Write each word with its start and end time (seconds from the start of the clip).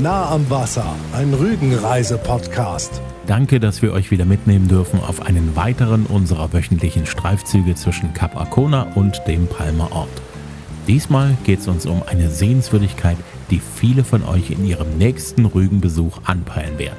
Nah 0.00 0.30
am 0.30 0.48
Wasser, 0.48 0.96
ein 1.12 1.34
Rügenreise-Podcast. 1.34 3.02
Danke, 3.26 3.60
dass 3.60 3.82
wir 3.82 3.92
euch 3.92 4.10
wieder 4.10 4.24
mitnehmen 4.24 4.66
dürfen 4.66 4.98
auf 4.98 5.20
einen 5.20 5.54
weiteren 5.54 6.06
unserer 6.06 6.52
wöchentlichen 6.54 7.04
Streifzüge 7.04 7.74
zwischen 7.74 8.14
Kap 8.14 8.34
Arkona 8.34 8.94
und 8.94 9.20
dem 9.26 9.46
Palmer 9.46 9.92
Ort. 9.92 10.22
Diesmal 10.88 11.36
geht 11.44 11.60
es 11.60 11.68
uns 11.68 11.84
um 11.84 12.02
eine 12.06 12.30
Sehenswürdigkeit, 12.30 13.18
die 13.50 13.60
viele 13.60 14.02
von 14.02 14.24
euch 14.24 14.50
in 14.50 14.66
ihrem 14.66 14.96
nächsten 14.96 15.44
Rügenbesuch 15.44 16.22
anpeilen 16.24 16.78
werden. 16.78 16.96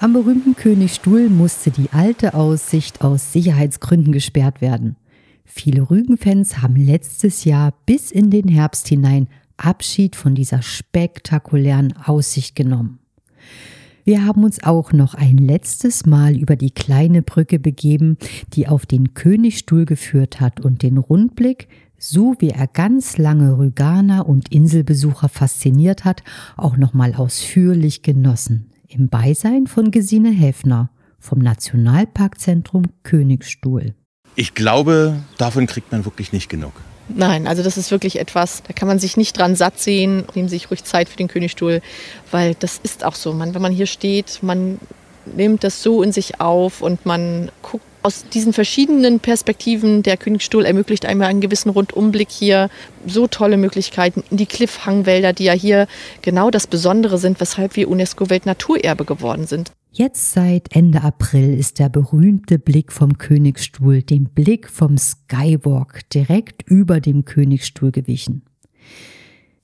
Am 0.00 0.12
berühmten 0.12 0.56
Königstuhl 0.56 1.28
musste 1.28 1.70
die 1.70 1.88
alte 1.92 2.34
Aussicht 2.34 3.00
aus 3.00 3.32
Sicherheitsgründen 3.32 4.12
gesperrt 4.12 4.60
werden. 4.60 4.96
Viele 5.50 5.90
Rügenfans 5.90 6.60
haben 6.62 6.76
letztes 6.76 7.44
Jahr 7.44 7.72
bis 7.86 8.12
in 8.12 8.30
den 8.30 8.48
Herbst 8.48 8.86
hinein 8.86 9.28
Abschied 9.56 10.14
von 10.14 10.34
dieser 10.34 10.60
spektakulären 10.62 11.94
Aussicht 11.96 12.54
genommen. 12.54 13.00
Wir 14.04 14.24
haben 14.24 14.44
uns 14.44 14.62
auch 14.62 14.92
noch 14.92 15.14
ein 15.14 15.38
letztes 15.38 16.06
Mal 16.06 16.36
über 16.36 16.54
die 16.54 16.70
kleine 16.70 17.22
Brücke 17.22 17.58
begeben, 17.58 18.18
die 18.52 18.68
auf 18.68 18.86
den 18.86 19.14
Königstuhl 19.14 19.84
geführt 19.84 20.40
hat 20.40 20.60
und 20.60 20.82
den 20.82 20.98
Rundblick, 20.98 21.68
so 21.98 22.36
wie 22.38 22.50
er 22.50 22.66
ganz 22.66 23.16
lange 23.18 23.58
Rüganer 23.58 24.28
und 24.28 24.52
Inselbesucher 24.52 25.28
fasziniert 25.28 26.04
hat, 26.04 26.22
auch 26.56 26.76
nochmal 26.76 27.14
ausführlich 27.14 28.02
genossen 28.02 28.70
im 28.86 29.08
Beisein 29.08 29.66
von 29.66 29.90
Gesine 29.90 30.30
Häfner 30.30 30.90
vom 31.18 31.38
Nationalparkzentrum 31.40 32.84
Königstuhl. 33.02 33.94
Ich 34.38 34.54
glaube, 34.54 35.16
davon 35.36 35.66
kriegt 35.66 35.90
man 35.90 36.04
wirklich 36.04 36.32
nicht 36.32 36.48
genug. 36.48 36.70
Nein, 37.08 37.48
also 37.48 37.64
das 37.64 37.76
ist 37.76 37.90
wirklich 37.90 38.20
etwas, 38.20 38.62
da 38.62 38.72
kann 38.72 38.86
man 38.86 39.00
sich 39.00 39.16
nicht 39.16 39.36
dran 39.36 39.56
satt 39.56 39.80
sehen. 39.80 40.26
Nehmen 40.36 40.48
Sie 40.48 40.54
sich 40.54 40.70
ruhig 40.70 40.84
Zeit 40.84 41.08
für 41.08 41.16
den 41.16 41.26
Königstuhl, 41.26 41.82
weil 42.30 42.54
das 42.54 42.78
ist 42.80 43.04
auch 43.04 43.16
so. 43.16 43.32
Man, 43.32 43.52
wenn 43.54 43.62
man 43.62 43.72
hier 43.72 43.86
steht, 43.86 44.38
man 44.42 44.78
nimmt 45.26 45.64
das 45.64 45.82
so 45.82 46.04
in 46.04 46.12
sich 46.12 46.40
auf 46.40 46.82
und 46.82 47.04
man 47.04 47.50
guckt 47.62 47.84
aus 48.04 48.26
diesen 48.32 48.52
verschiedenen 48.52 49.18
Perspektiven. 49.18 50.04
Der 50.04 50.16
Königstuhl 50.16 50.64
ermöglicht 50.64 51.04
einmal 51.04 51.26
einen 51.26 51.40
gewissen 51.40 51.70
Rundumblick 51.70 52.30
hier. 52.30 52.70
So 53.08 53.26
tolle 53.26 53.56
Möglichkeiten 53.56 54.22
in 54.30 54.36
die 54.36 54.46
Cliffhangwälder, 54.46 55.32
die 55.32 55.44
ja 55.46 55.52
hier 55.52 55.88
genau 56.22 56.52
das 56.52 56.68
Besondere 56.68 57.18
sind, 57.18 57.40
weshalb 57.40 57.74
wir 57.74 57.88
UNESCO-Weltnaturerbe 57.88 59.04
geworden 59.04 59.48
sind. 59.48 59.72
Jetzt 59.90 60.32
seit 60.32 60.76
Ende 60.76 61.02
April 61.02 61.54
ist 61.54 61.78
der 61.78 61.88
berühmte 61.88 62.58
Blick 62.58 62.92
vom 62.92 63.18
Königstuhl, 63.18 64.02
dem 64.02 64.24
Blick 64.24 64.68
vom 64.68 64.98
Skywalk, 64.98 66.08
direkt 66.10 66.62
über 66.62 67.00
dem 67.00 67.24
Königstuhl 67.24 67.90
gewichen. 67.90 68.42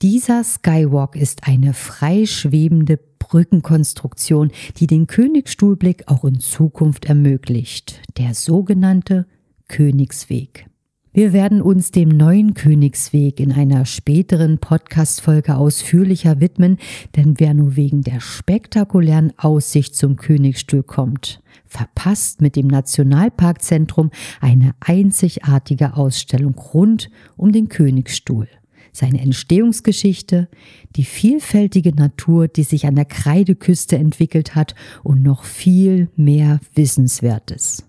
Dieser 0.01 0.43
Skywalk 0.43 1.15
ist 1.15 1.47
eine 1.47 1.73
freischwebende 1.73 2.99
Brückenkonstruktion, 3.19 4.51
die 4.77 4.87
den 4.87 5.07
Königsstuhlblick 5.07 6.03
auch 6.07 6.25
in 6.25 6.39
Zukunft 6.39 7.05
ermöglicht, 7.05 8.01
der 8.17 8.33
sogenannte 8.33 9.25
Königsweg. 9.67 10.67
Wir 11.15 11.31
werden 11.31 11.61
uns 11.61 11.91
dem 11.91 12.09
neuen 12.09 12.55
Königsweg 12.55 13.39
in 13.39 13.53
einer 13.53 13.85
späteren 13.85 14.57
Podcast-Folge 14.57 15.55
ausführlicher 15.55 16.41
widmen, 16.41 16.77
denn 17.15 17.35
wer 17.39 17.53
nur 17.53 17.77
wegen 17.77 18.01
der 18.01 18.19
spektakulären 18.19 19.31
Aussicht 19.37 19.95
zum 19.95 20.17
Königsstuhl 20.17 20.83
kommt, 20.83 21.41
verpasst 21.65 22.41
mit 22.41 22.57
dem 22.57 22.67
Nationalparkzentrum 22.67 24.11
eine 24.41 24.75
einzigartige 24.81 25.95
Ausstellung 25.95 26.55
rund 26.55 27.09
um 27.37 27.53
den 27.53 27.69
Königsstuhl 27.69 28.49
seine 28.91 29.21
Entstehungsgeschichte, 29.21 30.49
die 30.97 31.05
vielfältige 31.05 31.95
Natur, 31.95 32.49
die 32.49 32.63
sich 32.63 32.87
an 32.87 32.95
der 32.95 33.05
Kreideküste 33.05 33.97
entwickelt 33.97 34.53
hat 34.53 34.75
und 35.03 35.23
noch 35.23 35.45
viel 35.45 36.09
mehr 36.17 36.59
Wissenswertes. 36.75 37.85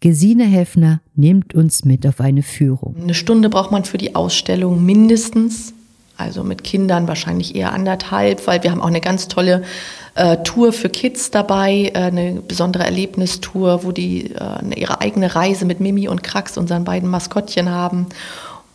Gesine 0.00 0.44
Heffner 0.44 1.00
nimmt 1.14 1.54
uns 1.54 1.84
mit 1.84 2.06
auf 2.06 2.20
eine 2.20 2.42
Führung. 2.42 2.96
Eine 3.00 3.14
Stunde 3.14 3.48
braucht 3.48 3.72
man 3.72 3.84
für 3.84 3.98
die 3.98 4.14
Ausstellung 4.14 4.84
mindestens. 4.84 5.74
Also 6.16 6.42
mit 6.42 6.64
Kindern 6.64 7.06
wahrscheinlich 7.06 7.54
eher 7.54 7.72
anderthalb, 7.72 8.44
weil 8.48 8.64
wir 8.64 8.72
haben 8.72 8.80
auch 8.80 8.88
eine 8.88 9.00
ganz 9.00 9.28
tolle 9.28 9.62
äh, 10.16 10.38
Tour 10.38 10.72
für 10.72 10.88
Kids 10.88 11.30
dabei, 11.30 11.92
äh, 11.94 11.98
eine 11.98 12.42
besondere 12.42 12.82
Erlebnistour, 12.84 13.84
wo 13.84 13.92
die 13.92 14.32
äh, 14.32 14.80
ihre 14.80 15.00
eigene 15.00 15.36
Reise 15.36 15.64
mit 15.64 15.78
Mimi 15.78 16.08
und 16.08 16.24
Krax, 16.24 16.58
unseren 16.58 16.82
beiden 16.82 17.08
Maskottchen, 17.08 17.70
haben. 17.70 18.06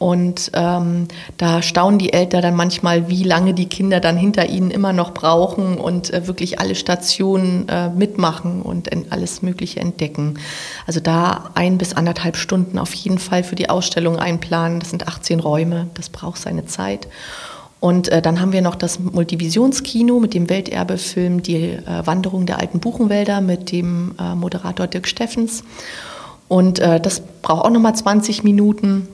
Und 0.04 0.52
ähm, 0.54 1.08
da 1.38 1.62
staunen 1.62 1.98
die 1.98 2.12
Eltern 2.12 2.42
dann 2.42 2.56
manchmal, 2.58 3.08
wie 3.08 3.24
lange 3.24 3.54
die 3.54 3.70
Kinder 3.70 4.02
dann 4.02 4.18
hinter 4.18 4.50
ihnen 4.50 4.70
immer 4.70 4.92
noch 4.92 5.14
brauchen 5.14 5.78
und 5.78 6.14
äh, 6.14 6.28
wirklich 6.28 6.60
alle 6.60 6.76
Stationen 6.76 7.70
äh, 7.70 7.88
mitmachen 7.88 8.64
und 8.64 8.90
alles 9.12 9.42
Mögliche 9.44 9.80
entdecken. 9.80 10.40
Also 10.86 11.00
da 11.00 11.52
ein 11.54 11.78
bis 11.78 11.94
anderthalb 11.94 12.36
Stunden 12.36 12.80
auf 12.80 12.94
jeden 12.94 13.18
Fall 13.18 13.46
für 13.46 13.56
die 13.56 13.70
Ausstellung 13.70 14.18
einplanen. 14.18 14.82
Das 14.82 14.90
sind 14.90 15.08
18 15.08 15.40
Räume, 15.40 15.88
das 15.94 16.10
braucht 16.10 16.42
seine 16.42 16.66
Zeit. 16.66 17.08
Und 17.80 18.10
äh, 18.10 18.22
dann 18.22 18.42
haben 18.42 18.52
wir 18.52 18.62
noch 18.62 18.76
das 18.76 19.00
Multivisionskino 19.00 20.20
mit 20.20 20.34
dem 20.34 20.50
Welterbefilm 20.50 21.44
Die 21.44 21.64
äh, 21.64 22.06
Wanderung 22.06 22.46
der 22.46 22.60
alten 22.60 22.82
Buchenwälder 22.82 23.40
mit 23.40 23.72
dem 23.72 24.16
äh, 24.20 24.36
Moderator 24.36 24.88
Dirk 24.88 25.08
Steffens. 25.08 25.64
Und 26.50 26.80
äh, 26.80 27.00
das 27.00 27.22
braucht 27.42 27.64
auch 27.64 27.70
nochmal 27.70 27.96
20 27.96 28.44
Minuten. 28.44 29.08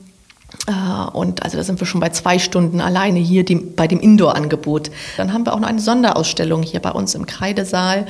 Äh, 0.67 1.09
und 1.11 1.43
also 1.43 1.57
da 1.57 1.63
sind 1.63 1.79
wir 1.79 1.87
schon 1.87 2.01
bei 2.01 2.09
zwei 2.09 2.39
Stunden 2.39 2.81
alleine 2.81 3.19
hier 3.19 3.43
dem, 3.45 3.75
bei 3.75 3.87
dem 3.87 3.99
Indoor-Angebot. 3.99 4.91
Dann 5.17 5.33
haben 5.33 5.45
wir 5.45 5.53
auch 5.53 5.59
noch 5.59 5.67
eine 5.67 5.79
Sonderausstellung 5.79 6.63
hier 6.63 6.79
bei 6.79 6.91
uns 6.91 7.15
im 7.15 7.25
Kreidesaal. 7.25 8.05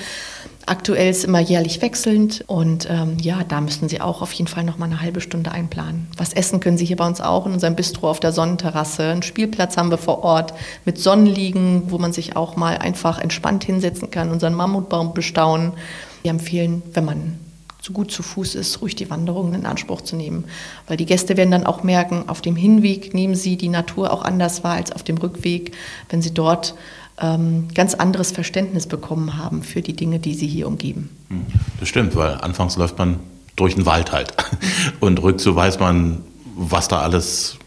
Aktuell 0.65 1.09
ist 1.09 1.23
immer 1.23 1.39
jährlich 1.39 1.81
wechselnd 1.81 2.43
und 2.45 2.87
ähm, 2.91 3.17
ja, 3.19 3.43
da 3.43 3.59
müssen 3.59 3.89
Sie 3.89 4.01
auch 4.01 4.21
auf 4.21 4.31
jeden 4.33 4.47
Fall 4.47 4.63
noch 4.63 4.77
mal 4.77 4.85
eine 4.85 5.01
halbe 5.01 5.19
Stunde 5.19 5.51
einplanen. 5.51 6.07
Was 6.15 6.31
essen 6.31 6.59
können 6.59 6.77
Sie 6.77 6.85
hier 6.85 6.97
bei 6.97 7.07
uns 7.07 7.21
auch 7.21 7.47
in 7.47 7.53
unserem 7.53 7.75
Bistro 7.75 8.07
auf 8.07 8.19
der 8.19 8.33
Sonnenterrasse. 8.33 9.03
Einen 9.03 9.23
Spielplatz 9.23 9.77
haben 9.77 9.89
wir 9.89 9.97
vor 9.97 10.23
Ort 10.23 10.53
mit 10.85 10.99
Sonnenliegen, 10.99 11.83
wo 11.87 11.97
man 11.97 12.13
sich 12.13 12.35
auch 12.35 12.55
mal 12.55 12.77
einfach 12.77 13.17
entspannt 13.17 13.63
hinsetzen 13.63 14.11
kann, 14.11 14.29
unseren 14.29 14.53
Mammutbaum 14.53 15.15
bestaunen. 15.15 15.73
Wir 16.21 16.29
empfehlen, 16.29 16.83
wenn 16.93 17.05
man 17.05 17.39
zu 17.81 17.93
gut 17.93 18.11
zu 18.11 18.23
Fuß 18.23 18.55
ist, 18.55 18.81
ruhig 18.81 18.95
die 18.95 19.09
Wanderungen 19.09 19.53
in 19.53 19.65
Anspruch 19.65 20.01
zu 20.01 20.15
nehmen. 20.15 20.45
Weil 20.87 20.97
die 20.97 21.05
Gäste 21.05 21.37
werden 21.37 21.51
dann 21.51 21.65
auch 21.65 21.83
merken, 21.83 22.25
auf 22.27 22.41
dem 22.41 22.55
Hinweg 22.55 23.13
nehmen 23.13 23.35
sie 23.35 23.57
die 23.57 23.69
Natur 23.69 24.11
auch 24.11 24.23
anders 24.23 24.63
wahr 24.63 24.75
als 24.75 24.91
auf 24.91 25.03
dem 25.03 25.17
Rückweg, 25.17 25.73
wenn 26.09 26.21
sie 26.21 26.33
dort 26.33 26.75
ähm, 27.21 27.67
ganz 27.73 27.93
anderes 27.93 28.31
Verständnis 28.31 28.87
bekommen 28.87 29.37
haben 29.37 29.63
für 29.63 29.81
die 29.81 29.95
Dinge, 29.95 30.19
die 30.19 30.33
sie 30.33 30.47
hier 30.47 30.67
umgeben. 30.67 31.09
Hm, 31.29 31.45
das 31.79 31.89
stimmt, 31.89 32.15
weil 32.15 32.35
anfangs 32.35 32.77
läuft 32.77 32.97
man 32.97 33.19
durch 33.55 33.75
den 33.75 33.85
Wald 33.85 34.11
halt. 34.11 34.33
Und 34.99 35.21
rückzu 35.21 35.55
weiß 35.55 35.79
man, 35.79 36.23
was 36.55 36.87
da 36.87 36.99
alles 37.01 37.57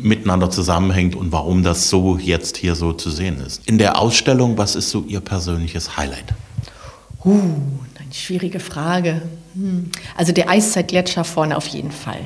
miteinander 0.00 0.50
zusammenhängt 0.50 1.16
und 1.16 1.32
warum 1.32 1.64
das 1.64 1.90
so 1.90 2.16
jetzt 2.16 2.56
hier 2.56 2.76
so 2.76 2.92
zu 2.92 3.10
sehen 3.10 3.40
ist. 3.40 3.66
In 3.66 3.78
der 3.78 3.98
Ausstellung, 3.98 4.56
was 4.56 4.76
ist 4.76 4.90
so 4.90 5.02
Ihr 5.02 5.20
persönliches 5.20 5.96
Highlight? 5.96 6.34
Uh, 7.24 7.40
eine 7.98 8.14
schwierige 8.14 8.60
Frage. 8.60 9.22
Also 10.16 10.32
der 10.32 10.48
Eiszeitgletscher 10.48 11.24
vorne 11.24 11.56
auf 11.56 11.66
jeden 11.66 11.90
Fall. 11.90 12.20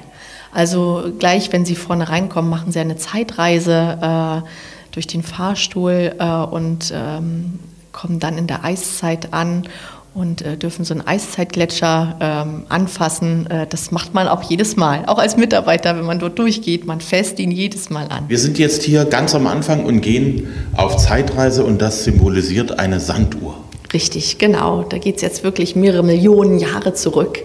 Also 0.52 1.12
gleich, 1.18 1.52
wenn 1.52 1.64
Sie 1.64 1.74
vorne 1.74 2.08
reinkommen, 2.08 2.50
machen 2.50 2.70
Sie 2.70 2.78
eine 2.78 2.96
Zeitreise 2.96 3.98
äh, 4.00 4.48
durch 4.92 5.06
den 5.06 5.22
Fahrstuhl 5.22 6.14
äh, 6.18 6.24
und 6.24 6.92
ähm, 6.94 7.58
kommen 7.92 8.20
dann 8.20 8.38
in 8.38 8.46
der 8.46 8.64
Eiszeit 8.64 9.32
an 9.32 9.66
und 10.14 10.42
äh, 10.42 10.56
dürfen 10.56 10.84
so 10.84 10.94
einen 10.94 11.06
Eiszeitgletscher 11.06 12.16
ähm, 12.20 12.62
anfassen. 12.68 13.50
Äh, 13.50 13.66
das 13.68 13.90
macht 13.90 14.14
man 14.14 14.28
auch 14.28 14.42
jedes 14.44 14.76
Mal, 14.76 15.04
auch 15.06 15.18
als 15.18 15.36
Mitarbeiter, 15.36 15.96
wenn 15.96 16.04
man 16.04 16.20
dort 16.20 16.38
durchgeht. 16.38 16.86
Man 16.86 17.00
fässt 17.00 17.40
ihn 17.40 17.50
jedes 17.50 17.90
Mal 17.90 18.06
an. 18.08 18.24
Wir 18.28 18.38
sind 18.38 18.58
jetzt 18.58 18.84
hier 18.84 19.04
ganz 19.06 19.34
am 19.34 19.48
Anfang 19.48 19.84
und 19.84 20.00
gehen 20.00 20.48
auf 20.76 20.96
Zeitreise 20.98 21.64
und 21.64 21.82
das 21.82 22.04
symbolisiert 22.04 22.78
eine 22.78 23.00
Sanduhr. 23.00 23.63
Richtig, 23.92 24.38
genau. 24.38 24.82
Da 24.82 24.98
geht 24.98 25.16
es 25.16 25.22
jetzt 25.22 25.44
wirklich 25.44 25.76
mehrere 25.76 26.02
Millionen 26.02 26.58
Jahre 26.58 26.94
zurück. 26.94 27.38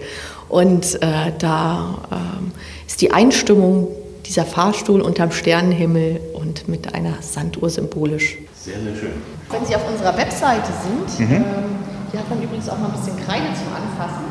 Und 0.48 1.00
äh, 1.02 1.32
da 1.38 1.98
äh, 2.10 2.86
ist 2.86 3.00
die 3.00 3.12
Einstimmung 3.12 3.88
dieser 4.26 4.44
Fahrstuhl 4.44 5.00
unterm 5.00 5.30
Sternenhimmel 5.30 6.20
und 6.34 6.68
mit 6.68 6.94
einer 6.94 7.14
Sanduhr 7.20 7.70
symbolisch. 7.70 8.36
Sehr, 8.54 8.74
sehr 8.80 8.94
schön. 8.94 9.12
Wenn 9.50 9.64
Sie 9.64 9.74
auf 9.74 9.88
unserer 9.88 10.16
Webseite 10.16 10.70
sind, 10.82 11.28
mhm. 11.28 11.34
ähm, 11.36 11.44
hier 12.10 12.20
hat 12.20 12.30
man 12.30 12.42
übrigens 12.42 12.68
auch 12.68 12.78
mal 12.78 12.86
ein 12.86 12.92
bisschen 12.92 13.16
Kreide 13.24 13.46
zum 13.54 13.72
Anfassen. 13.74 14.24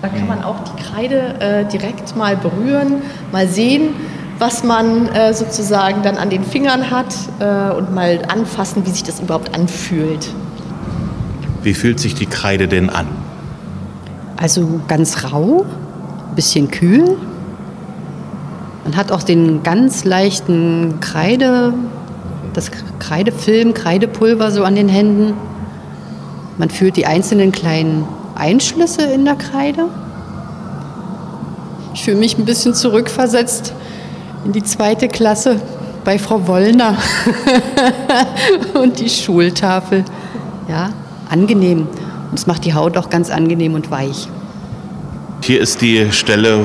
Da 0.00 0.08
kann 0.08 0.28
man 0.28 0.44
auch 0.44 0.56
die 0.60 0.82
Kreide 0.82 1.40
äh, 1.40 1.64
direkt 1.64 2.14
mal 2.14 2.36
berühren, 2.36 3.02
mal 3.32 3.48
sehen, 3.48 3.94
was 4.38 4.62
man 4.62 5.08
äh, 5.08 5.34
sozusagen 5.34 6.02
dann 6.02 6.16
an 6.16 6.30
den 6.30 6.44
Fingern 6.44 6.90
hat 6.90 7.14
äh, 7.40 7.74
und 7.74 7.92
mal 7.92 8.22
anfassen, 8.28 8.86
wie 8.86 8.90
sich 8.90 9.02
das 9.02 9.18
überhaupt 9.18 9.56
anfühlt. 9.56 10.28
Wie 11.68 11.74
fühlt 11.74 12.00
sich 12.00 12.14
die 12.14 12.24
Kreide 12.24 12.66
denn 12.66 12.88
an? 12.88 13.06
Also 14.38 14.80
ganz 14.88 15.22
rau, 15.22 15.66
ein 16.30 16.34
bisschen 16.34 16.70
kühl. 16.70 17.18
Man 18.84 18.96
hat 18.96 19.12
auch 19.12 19.22
den 19.22 19.62
ganz 19.62 20.04
leichten 20.04 20.94
Kreide, 21.00 21.74
das 22.54 22.70
Kreidefilm, 23.00 23.74
Kreidepulver 23.74 24.50
so 24.50 24.64
an 24.64 24.76
den 24.76 24.88
Händen. 24.88 25.34
Man 26.56 26.70
fühlt 26.70 26.96
die 26.96 27.04
einzelnen 27.04 27.52
kleinen 27.52 28.08
Einschlüsse 28.34 29.02
in 29.02 29.26
der 29.26 29.36
Kreide. 29.36 29.88
Ich 31.92 32.02
fühle 32.02 32.16
mich 32.16 32.38
ein 32.38 32.46
bisschen 32.46 32.72
zurückversetzt 32.72 33.74
in 34.46 34.52
die 34.52 34.64
zweite 34.64 35.06
Klasse 35.08 35.60
bei 36.02 36.18
Frau 36.18 36.46
Wollner 36.46 36.96
und 38.72 39.00
die 39.00 39.10
Schultafel. 39.10 40.06
Ja, 40.66 40.92
angenehm. 41.30 41.86
Und 42.30 42.38
es 42.38 42.46
macht 42.46 42.64
die 42.64 42.74
Haut 42.74 42.96
auch 42.96 43.10
ganz 43.10 43.30
angenehm 43.30 43.74
und 43.74 43.90
weich. 43.90 44.28
Hier 45.42 45.60
ist 45.60 45.80
die 45.80 46.10
Stelle, 46.12 46.64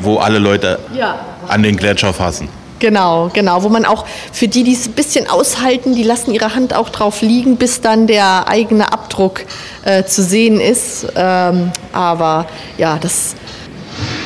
wo 0.00 0.18
alle 0.18 0.38
Leute 0.38 0.78
Ja. 0.96 1.16
an 1.48 1.62
den 1.62 1.76
Gletscher 1.76 2.12
fassen. 2.12 2.48
Genau, 2.78 3.30
genau, 3.32 3.62
wo 3.62 3.68
man 3.68 3.84
auch 3.84 4.04
für 4.32 4.48
die, 4.48 4.64
die 4.64 4.72
es 4.72 4.88
ein 4.88 4.92
bisschen 4.94 5.28
aushalten, 5.30 5.94
die 5.94 6.02
lassen 6.02 6.32
ihre 6.32 6.56
Hand 6.56 6.74
auch 6.74 6.88
drauf 6.88 7.22
liegen, 7.22 7.56
bis 7.56 7.80
dann 7.80 8.08
der 8.08 8.48
eigene 8.48 8.92
Abdruck 8.92 9.42
äh, 9.84 10.02
zu 10.02 10.20
sehen 10.20 10.60
ist. 10.60 11.06
Ähm, 11.14 11.70
aber 11.92 12.46
ja, 12.78 12.98
das 13.00 13.36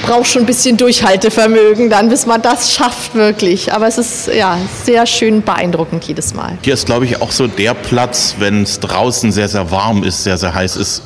braucht 0.07 0.29
schon 0.29 0.43
ein 0.43 0.47
bisschen 0.47 0.77
Durchhaltevermögen 0.77 1.91
dann, 1.91 2.09
bis 2.09 2.27
man 2.27 2.41
das 2.41 2.73
schafft 2.73 3.15
wirklich. 3.15 3.73
Aber 3.73 3.89
es 3.89 3.99
ist 3.99 4.29
ja 4.29 4.57
sehr 4.85 5.05
schön 5.05 5.43
beeindruckend 5.43 6.05
jedes 6.05 6.33
Mal. 6.33 6.57
Hier 6.63 6.75
ist, 6.75 6.87
glaube 6.87 7.05
ich, 7.05 7.21
auch 7.21 7.33
so 7.33 7.49
der 7.49 7.75
Platz, 7.75 8.37
wenn 8.39 8.63
es 8.63 8.79
draußen 8.79 9.33
sehr, 9.33 9.49
sehr 9.49 9.71
warm 9.71 10.05
ist, 10.05 10.23
sehr, 10.23 10.39
sehr 10.39 10.55
heiß 10.55 10.77
ist. 10.77 11.03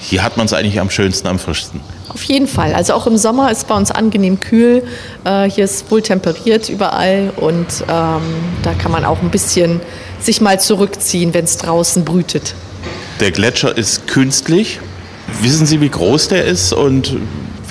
Hier 0.00 0.24
hat 0.24 0.36
man 0.36 0.46
es 0.46 0.54
eigentlich 0.54 0.80
am 0.80 0.90
schönsten, 0.90 1.28
am 1.28 1.38
frischsten. 1.38 1.80
Auf 2.08 2.24
jeden 2.24 2.48
Fall. 2.48 2.74
Also 2.74 2.94
auch 2.94 3.06
im 3.06 3.16
Sommer 3.16 3.52
ist 3.52 3.68
bei 3.68 3.76
uns 3.76 3.90
angenehm 3.90 4.40
kühl. 4.40 4.82
Äh, 5.24 5.48
hier 5.48 5.64
ist 5.64 5.90
wohl 5.90 6.02
temperiert 6.02 6.68
überall 6.68 7.32
und 7.36 7.66
ähm, 7.88 8.22
da 8.62 8.72
kann 8.78 8.92
man 8.92 9.04
auch 9.04 9.20
ein 9.22 9.30
bisschen 9.30 9.80
sich 10.20 10.40
mal 10.40 10.58
zurückziehen, 10.58 11.34
wenn 11.34 11.44
es 11.44 11.58
draußen 11.58 12.04
brütet. 12.04 12.54
Der 13.20 13.30
Gletscher 13.30 13.76
ist 13.76 14.06
künstlich. 14.08 14.80
Wissen 15.40 15.66
Sie, 15.66 15.80
wie 15.80 15.88
groß 15.88 16.28
der 16.28 16.44
ist 16.44 16.72
und 16.72 17.16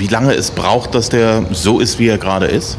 wie 0.01 0.07
lange 0.07 0.33
es 0.33 0.49
braucht, 0.49 0.95
dass 0.95 1.09
der 1.09 1.45
so 1.51 1.79
ist, 1.79 1.99
wie 1.99 2.07
er 2.07 2.17
gerade 2.17 2.47
ist? 2.47 2.77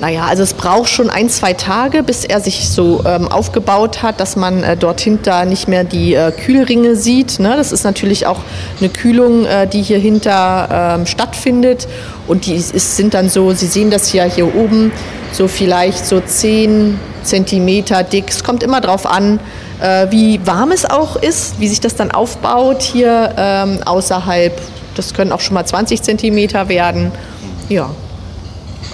Naja, 0.00 0.26
also 0.26 0.44
es 0.44 0.54
braucht 0.54 0.88
schon 0.88 1.10
ein, 1.10 1.28
zwei 1.28 1.54
Tage, 1.54 2.04
bis 2.04 2.24
er 2.24 2.40
sich 2.40 2.68
so 2.68 3.02
ähm, 3.04 3.26
aufgebaut 3.26 4.02
hat, 4.02 4.20
dass 4.20 4.36
man 4.36 4.62
äh, 4.62 4.76
dort 4.76 5.00
hinter 5.00 5.44
nicht 5.44 5.66
mehr 5.66 5.82
die 5.82 6.14
äh, 6.14 6.30
Kühlringe 6.30 6.94
sieht. 6.94 7.40
Ne? 7.40 7.54
Das 7.56 7.72
ist 7.72 7.82
natürlich 7.82 8.26
auch 8.26 8.40
eine 8.78 8.90
Kühlung, 8.90 9.44
äh, 9.44 9.66
die 9.66 9.82
hier 9.82 9.98
hinter 9.98 10.96
ähm, 10.98 11.06
stattfindet. 11.06 11.88
Und 12.28 12.46
die 12.46 12.54
ist, 12.54 12.96
sind 12.96 13.14
dann 13.14 13.28
so, 13.28 13.52
Sie 13.52 13.66
sehen 13.66 13.90
das 13.90 14.12
ja 14.12 14.24
hier 14.24 14.54
oben, 14.54 14.92
so 15.32 15.48
vielleicht 15.48 16.06
so 16.06 16.20
10 16.20 16.96
Zentimeter 17.24 18.04
dick. 18.04 18.26
Es 18.28 18.44
kommt 18.44 18.62
immer 18.62 18.80
darauf 18.80 19.04
an, 19.04 19.40
äh, 19.80 20.06
wie 20.10 20.40
warm 20.46 20.70
es 20.70 20.84
auch 20.84 21.16
ist, 21.16 21.58
wie 21.58 21.66
sich 21.66 21.80
das 21.80 21.96
dann 21.96 22.12
aufbaut 22.12 22.82
hier 22.82 23.34
ähm, 23.36 23.78
außerhalb. 23.84 24.60
Das 24.96 25.14
können 25.14 25.32
auch 25.32 25.40
schon 25.40 25.54
mal 25.54 25.64
20 25.64 26.02
Zentimeter 26.02 26.68
werden. 26.68 27.12
Ja. 27.68 27.90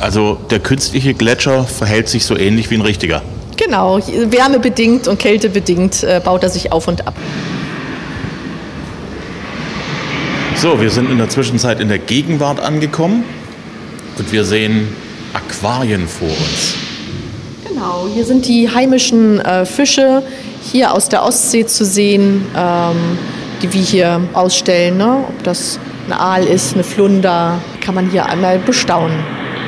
Also 0.00 0.38
der 0.50 0.58
künstliche 0.58 1.14
Gletscher 1.14 1.64
verhält 1.64 2.08
sich 2.08 2.24
so 2.26 2.36
ähnlich 2.36 2.70
wie 2.70 2.74
ein 2.74 2.82
richtiger. 2.82 3.22
Genau, 3.56 3.98
wärmebedingt 3.98 5.06
und 5.08 5.18
kältebedingt 5.18 6.02
äh, 6.02 6.20
baut 6.24 6.42
er 6.42 6.48
sich 6.48 6.72
auf 6.72 6.88
und 6.88 7.06
ab. 7.06 7.14
So, 10.56 10.80
wir 10.80 10.90
sind 10.90 11.10
in 11.10 11.18
der 11.18 11.28
Zwischenzeit 11.28 11.80
in 11.80 11.88
der 11.88 11.98
Gegenwart 11.98 12.60
angekommen 12.60 13.24
und 14.18 14.32
wir 14.32 14.44
sehen 14.44 14.88
Aquarien 15.32 16.06
vor 16.06 16.28
uns. 16.28 16.74
Genau, 17.68 18.06
hier 18.12 18.24
sind 18.24 18.46
die 18.46 18.70
heimischen 18.70 19.40
äh, 19.40 19.64
Fische 19.66 20.22
hier 20.62 20.92
aus 20.92 21.08
der 21.08 21.24
Ostsee 21.24 21.66
zu 21.66 21.84
sehen, 21.84 22.46
ähm, 22.56 23.18
die 23.62 23.72
wir 23.72 23.80
hier 23.80 24.20
ausstellen. 24.34 24.98
Ne? 24.98 25.24
Ob 25.28 25.42
das 25.42 25.78
ein 26.12 26.18
Aal 26.18 26.44
ist, 26.44 26.74
eine 26.74 26.84
Flunder, 26.84 27.60
kann 27.80 27.94
man 27.94 28.10
hier 28.10 28.26
einmal 28.26 28.58
bestaunen. 28.58 29.18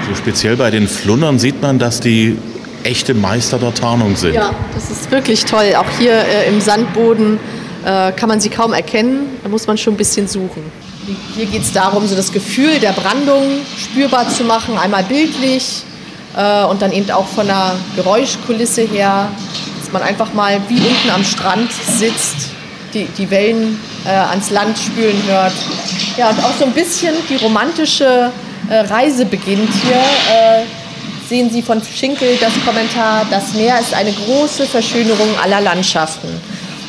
So 0.08 0.14
speziell 0.14 0.56
bei 0.56 0.70
den 0.70 0.86
Flundern 0.86 1.38
sieht 1.38 1.62
man, 1.62 1.78
dass 1.78 2.00
die 2.00 2.36
echte 2.82 3.14
Meister 3.14 3.58
der 3.58 3.72
Tarnung 3.74 4.16
sind. 4.16 4.34
Ja, 4.34 4.50
das 4.74 4.90
ist 4.90 5.10
wirklich 5.10 5.44
toll. 5.44 5.74
Auch 5.76 5.88
hier 5.98 6.12
äh, 6.12 6.48
im 6.48 6.60
Sandboden 6.60 7.38
äh, 7.84 8.12
kann 8.12 8.28
man 8.28 8.40
sie 8.40 8.50
kaum 8.50 8.74
erkennen. 8.74 9.26
Da 9.42 9.48
muss 9.48 9.66
man 9.66 9.78
schon 9.78 9.94
ein 9.94 9.96
bisschen 9.96 10.28
suchen. 10.28 10.62
Hier 11.34 11.46
geht 11.46 11.62
es 11.62 11.72
darum, 11.72 12.06
so 12.06 12.14
das 12.14 12.32
Gefühl 12.32 12.78
der 12.80 12.92
Brandung 12.92 13.42
spürbar 13.78 14.28
zu 14.28 14.44
machen, 14.44 14.78
einmal 14.78 15.04
bildlich 15.04 15.82
äh, 16.36 16.64
und 16.64 16.80
dann 16.80 16.92
eben 16.92 17.10
auch 17.10 17.26
von 17.26 17.46
der 17.46 17.74
Geräuschkulisse 17.96 18.82
her, 18.82 19.28
dass 19.80 19.92
man 19.92 20.02
einfach 20.02 20.32
mal 20.32 20.60
wie 20.68 20.78
unten 20.78 21.10
am 21.14 21.24
Strand 21.24 21.70
sitzt, 21.72 22.53
die, 22.94 23.06
die 23.18 23.30
Wellen 23.30 23.78
äh, 24.06 24.10
ans 24.10 24.50
Land 24.50 24.78
spülen 24.78 25.20
hört. 25.26 25.52
Ja, 26.16 26.30
und 26.30 26.38
auch 26.44 26.54
so 26.58 26.64
ein 26.64 26.72
bisschen 26.72 27.14
die 27.28 27.36
romantische 27.36 28.30
äh, 28.70 28.74
Reise 28.74 29.26
beginnt 29.26 29.70
hier. 29.82 29.96
Äh, 29.96 30.62
sehen 31.28 31.50
Sie 31.50 31.62
von 31.62 31.82
Schinkel 31.82 32.36
das 32.40 32.52
Kommentar, 32.64 33.26
das 33.30 33.54
Meer 33.54 33.80
ist 33.80 33.94
eine 33.94 34.12
große 34.12 34.66
Verschönerung 34.66 35.28
aller 35.42 35.60
Landschaften. 35.60 36.28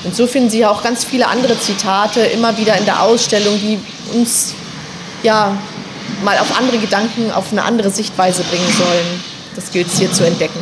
Und 0.03 0.15
so 0.15 0.27
finden 0.27 0.49
Sie 0.49 0.65
auch 0.65 0.83
ganz 0.83 1.03
viele 1.03 1.27
andere 1.27 1.59
Zitate 1.59 2.19
immer 2.19 2.57
wieder 2.57 2.77
in 2.77 2.85
der 2.85 3.01
Ausstellung, 3.01 3.59
die 3.59 3.79
uns 4.13 4.53
ja 5.23 5.57
mal 6.23 6.37
auf 6.37 6.57
andere 6.59 6.77
Gedanken, 6.77 7.31
auf 7.31 7.51
eine 7.51 7.63
andere 7.63 7.89
Sichtweise 7.89 8.43
bringen 8.43 8.71
sollen. 8.77 9.23
Das 9.55 9.71
gilt 9.71 9.87
es 9.87 9.97
hier 9.97 10.11
zu 10.11 10.25
entdecken. 10.25 10.59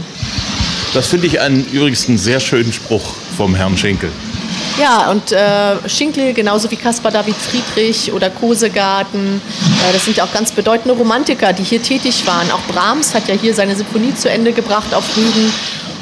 Das 0.94 1.08
finde 1.08 1.28
ich 1.28 1.42
einen 1.42 1.66
übrigens 1.72 2.08
einen 2.08 2.20
sehr 2.20 2.40
schönen 2.40 2.72
Spruch 2.72 3.16
vom 3.36 3.56
Herrn 3.56 3.78
Schinkel. 3.78 4.12
Ja, 4.80 5.12
und 5.12 5.32
äh, 5.32 5.88
Schinkel, 5.88 6.34
genauso 6.34 6.70
wie 6.72 6.76
Caspar 6.76 7.12
David 7.12 7.36
Friedrich 7.36 8.12
oder 8.12 8.30
Kosegarten, 8.30 9.42
äh, 9.88 9.94
das 9.94 10.06
sind 10.06 10.18
ja 10.18 10.24
auch 10.24 10.34
ganz 10.34 10.52
bedeutende 10.52 10.96
Romantiker, 10.98 11.54
die 11.54 11.64
hier 11.64 11.82
tätig 11.82 12.26
waren. 12.26 12.50
Auch 12.52 12.62
Brahms 12.74 13.14
hat 13.14 13.28
ja 13.28 13.36
hier 13.36 13.54
seine 13.54 13.76
Symphonie 13.76 14.16
zu 14.16 14.30
Ende 14.30 14.52
gebracht 14.52 14.94
auf 14.94 15.06
Rügen. 15.16 15.54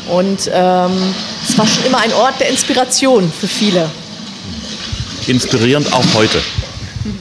Und 0.09 0.49
ähm, 0.53 1.15
es 1.47 1.57
war 1.57 1.67
schon 1.67 1.85
immer 1.85 1.99
ein 1.99 2.13
Ort 2.13 2.39
der 2.39 2.49
Inspiration 2.49 3.31
für 3.31 3.47
viele. 3.47 3.89
Inspirierend 5.27 5.93
auch 5.93 6.05
heute. 6.15 6.41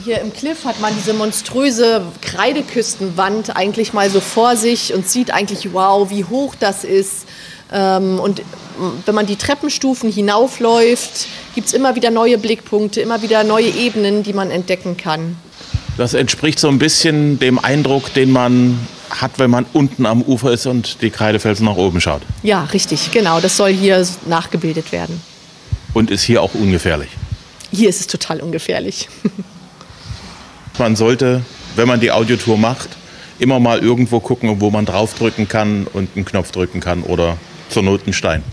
Hier 0.05 0.21
im 0.21 0.31
Cliff 0.31 0.65
hat 0.65 0.79
man 0.79 0.93
diese 0.95 1.13
monströse 1.13 2.03
Kreideküstenwand 2.21 3.55
eigentlich 3.55 3.93
mal 3.93 4.09
so 4.09 4.19
vor 4.19 4.55
sich 4.55 4.93
und 4.93 5.09
sieht 5.09 5.31
eigentlich, 5.31 5.73
wow, 5.73 6.09
wie 6.09 6.23
hoch 6.23 6.55
das 6.59 6.83
ist. 6.83 7.25
Ähm, 7.71 8.19
und 8.19 8.41
wenn 9.05 9.15
man 9.15 9.25
die 9.25 9.35
Treppenstufen 9.35 10.11
hinaufläuft, 10.11 11.27
gibt 11.55 11.67
es 11.67 11.73
immer 11.73 11.95
wieder 11.95 12.11
neue 12.11 12.37
Blickpunkte, 12.37 13.01
immer 13.01 13.21
wieder 13.21 13.43
neue 13.43 13.69
Ebenen, 13.69 14.23
die 14.23 14.33
man 14.33 14.51
entdecken 14.51 14.97
kann. 14.97 15.37
Das 15.97 16.13
entspricht 16.13 16.59
so 16.59 16.67
ein 16.67 16.79
bisschen 16.79 17.39
dem 17.39 17.59
Eindruck, 17.59 18.13
den 18.13 18.31
man 18.31 18.79
hat, 19.09 19.39
wenn 19.39 19.49
man 19.49 19.65
unten 19.73 20.05
am 20.05 20.21
Ufer 20.21 20.51
ist 20.51 20.65
und 20.65 21.01
die 21.01 21.09
Kreidefelsen 21.09 21.65
nach 21.65 21.75
oben 21.75 21.99
schaut. 21.99 22.21
Ja, 22.43 22.63
richtig, 22.65 23.11
genau. 23.11 23.39
Das 23.39 23.57
soll 23.57 23.71
hier 23.71 24.05
nachgebildet 24.25 24.91
werden. 24.91 25.21
Und 25.93 26.09
ist 26.09 26.23
hier 26.23 26.41
auch 26.41 26.53
ungefährlich. 26.53 27.09
Hier 27.71 27.89
ist 27.89 27.99
es 27.99 28.07
total 28.07 28.39
ungefährlich. 28.39 29.09
Man 30.77 30.95
sollte, 30.95 31.43
wenn 31.75 31.87
man 31.87 31.99
die 31.99 32.11
Audiotour 32.11 32.57
macht, 32.57 32.89
immer 33.37 33.59
mal 33.59 33.79
irgendwo 33.79 34.19
gucken, 34.19 34.61
wo 34.61 34.71
man 34.71 34.85
draufdrücken 34.85 35.47
kann 35.47 35.85
und 35.91 36.09
einen 36.15 36.25
Knopf 36.25 36.51
drücken 36.51 36.79
kann 36.79 37.03
oder 37.03 37.37
zur 37.71 37.83
Not 37.83 38.03
einen 38.03 38.13
Stein. 38.13 38.43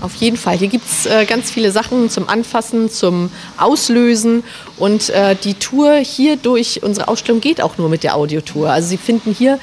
Auf 0.00 0.14
jeden 0.16 0.36
Fall. 0.36 0.56
Hier 0.56 0.68
gibt 0.68 0.86
es 0.86 1.06
äh, 1.06 1.24
ganz 1.24 1.50
viele 1.50 1.70
Sachen 1.70 2.10
zum 2.10 2.28
Anfassen, 2.28 2.90
zum 2.90 3.30
Auslösen. 3.56 4.42
Und 4.78 5.10
äh, 5.10 5.36
die 5.36 5.54
Tour 5.54 5.96
hier 5.96 6.36
durch 6.36 6.82
unsere 6.82 7.08
Ausstellung 7.08 7.40
geht 7.40 7.62
auch 7.62 7.78
nur 7.78 7.88
mit 7.88 8.02
der 8.02 8.16
Audiotour. 8.16 8.70
Also 8.70 8.88
Sie 8.88 8.96
finden 8.96 9.32
hier 9.32 9.58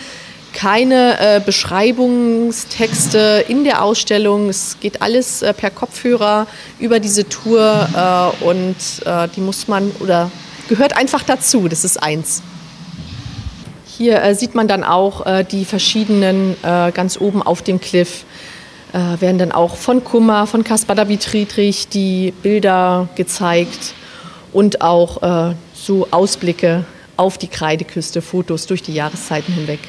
keine 0.53 1.19
äh, 1.19 1.39
Beschreibungstexte 1.39 3.45
in 3.47 3.63
der 3.63 3.83
Ausstellung. 3.83 4.49
Es 4.49 4.77
geht 4.79 5.01
alles 5.01 5.41
äh, 5.41 5.53
per 5.53 5.69
Kopfhörer 5.69 6.47
über 6.79 6.99
diese 6.99 7.27
Tour 7.27 8.33
äh, 8.41 8.43
und 8.43 8.75
äh, 9.05 9.27
die 9.35 9.41
muss 9.41 9.67
man 9.67 9.91
oder 9.99 10.31
gehört 10.67 10.97
einfach 10.97 11.23
dazu. 11.23 11.67
Das 11.67 11.83
ist 11.83 12.01
eins. 12.01 12.41
Hier 13.85 14.33
sieht 14.33 14.55
man 14.55 14.69
dann 14.69 14.85
auch 14.85 15.25
die 15.51 15.65
verschiedenen 15.65 16.55
ganz 16.61 17.19
oben 17.19 17.41
auf 17.41 17.61
dem 17.61 17.81
Cliff 17.81 18.23
äh, 18.93 19.21
werden 19.21 19.37
dann 19.37 19.51
auch 19.51 19.75
von 19.75 20.03
Kummer, 20.03 20.47
von 20.47 20.63
Caspar 20.63 20.95
David 20.95 21.23
Friedrich 21.23 21.87
die 21.87 22.33
Bilder 22.41 23.09
gezeigt 23.15 23.93
und 24.51 24.81
auch 24.81 25.49
äh, 25.51 25.55
so 25.73 26.07
Ausblicke 26.11 26.85
auf 27.17 27.37
die 27.37 27.47
Kreideküste, 27.47 28.21
Fotos 28.21 28.65
durch 28.65 28.81
die 28.81 28.93
Jahreszeiten 28.93 29.53
hinweg. 29.53 29.79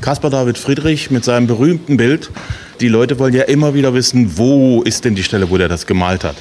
Caspar 0.00 0.30
David 0.30 0.58
Friedrich 0.58 1.10
mit 1.10 1.24
seinem 1.24 1.46
berühmten 1.46 1.96
Bild. 1.96 2.30
Die 2.80 2.88
Leute 2.88 3.18
wollen 3.18 3.34
ja 3.34 3.44
immer 3.44 3.74
wieder 3.74 3.94
wissen, 3.94 4.36
wo 4.36 4.82
ist 4.82 5.04
denn 5.04 5.14
die 5.14 5.22
Stelle, 5.22 5.50
wo 5.50 5.56
der 5.56 5.68
das 5.68 5.86
gemalt 5.86 6.24
hat. 6.24 6.36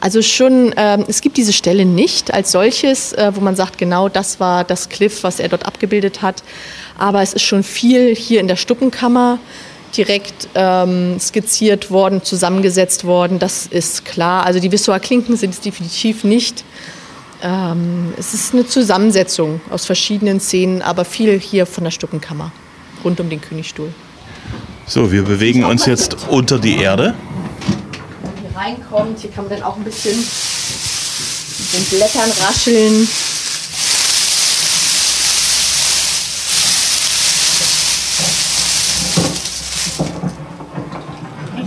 Also 0.00 0.20
schon, 0.22 0.74
ähm, 0.76 1.04
es 1.08 1.20
gibt 1.20 1.36
diese 1.36 1.52
Stelle 1.52 1.84
nicht 1.84 2.34
als 2.34 2.52
solches, 2.52 3.12
äh, 3.12 3.32
wo 3.34 3.40
man 3.40 3.54
sagt, 3.54 3.78
genau 3.78 4.08
das 4.08 4.40
war 4.40 4.64
das 4.64 4.88
Cliff, 4.88 5.22
was 5.22 5.38
er 5.38 5.48
dort 5.48 5.66
abgebildet 5.66 6.22
hat. 6.22 6.42
aber 6.98 7.22
es 7.22 7.32
ist 7.32 7.42
schon 7.42 7.62
viel 7.62 8.14
hier 8.14 8.40
in 8.40 8.48
der 8.48 8.56
Stuppenkammer 8.56 9.38
direkt 9.96 10.48
ähm, 10.54 11.18
skizziert 11.20 11.90
worden, 11.90 12.22
zusammengesetzt 12.22 13.04
worden. 13.04 13.38
Das 13.38 13.66
ist 13.66 14.04
klar. 14.04 14.44
Also 14.46 14.60
die 14.60 14.72
Visual-Klinken 14.72 15.36
sind 15.36 15.50
es 15.50 15.60
definitiv 15.60 16.24
nicht. 16.24 16.64
Ähm, 17.42 18.14
es 18.16 18.34
ist 18.34 18.54
eine 18.54 18.66
Zusammensetzung 18.66 19.60
aus 19.70 19.84
verschiedenen 19.84 20.40
Szenen, 20.40 20.80
aber 20.80 21.04
viel 21.04 21.38
hier 21.38 21.66
von 21.66 21.84
der 21.84 21.90
Stuppenkammer 21.90 22.52
rund 23.04 23.20
um 23.20 23.28
den 23.28 23.40
Königstuhl. 23.40 23.92
So, 24.86 25.10
wir 25.12 25.22
bewegen 25.22 25.64
uns 25.64 25.86
jetzt 25.86 26.16
unter 26.28 26.58
die 26.58 26.76
Erde. 26.76 27.14
Wenn 28.22 28.30
man 28.30 28.40
hier 28.40 28.56
reinkommt, 28.56 29.20
hier 29.20 29.30
kann 29.30 29.44
man 29.48 29.58
dann 29.58 29.62
auch 29.62 29.76
ein 29.76 29.84
bisschen 29.84 30.16
mit 30.18 31.74
den 31.74 31.84
Blättern 31.98 32.30
rascheln. 32.46 33.08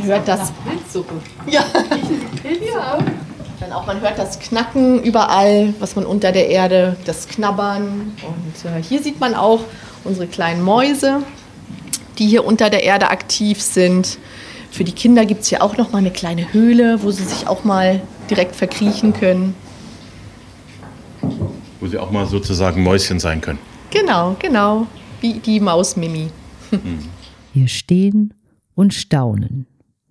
Hört 0.05 0.27
das. 0.27 0.51
Ja. 1.47 1.65
ja. 2.43 2.97
Dann 3.59 3.71
auch, 3.71 3.85
man 3.85 4.01
hört 4.01 4.17
das 4.17 4.39
Knacken 4.39 5.01
überall, 5.01 5.73
was 5.79 5.95
man 5.95 6.05
unter 6.05 6.31
der 6.31 6.49
Erde, 6.49 6.97
das 7.05 7.27
Knabbern. 7.27 8.13
Und 8.21 8.69
äh, 8.69 8.83
hier 8.83 9.01
sieht 9.01 9.19
man 9.19 9.33
auch 9.33 9.61
unsere 10.03 10.27
kleinen 10.27 10.61
Mäuse, 10.61 11.23
die 12.17 12.27
hier 12.27 12.45
unter 12.45 12.69
der 12.69 12.83
Erde 12.83 13.09
aktiv 13.09 13.61
sind. 13.61 14.17
Für 14.71 14.83
die 14.83 14.91
Kinder 14.91 15.25
gibt 15.25 15.41
es 15.41 15.47
hier 15.47 15.63
auch 15.63 15.77
noch 15.77 15.91
mal 15.91 15.99
eine 15.99 16.11
kleine 16.11 16.51
Höhle, 16.51 17.01
wo 17.01 17.11
sie 17.11 17.23
sich 17.23 17.47
auch 17.47 17.63
mal 17.63 18.01
direkt 18.29 18.55
verkriechen 18.55 19.13
können. 19.13 19.55
Wo 21.79 21.87
sie 21.87 21.97
auch 21.97 22.11
mal 22.11 22.25
sozusagen 22.25 22.83
Mäuschen 22.83 23.19
sein 23.19 23.39
können. 23.39 23.59
Genau, 23.91 24.35
genau. 24.37 24.87
Wie 25.21 25.35
die 25.35 25.59
Maus 25.59 25.95
Mimi. 25.95 26.29
Wir 27.53 27.67
stehen 27.69 28.33
und 28.75 28.93
staunen, 28.93 29.65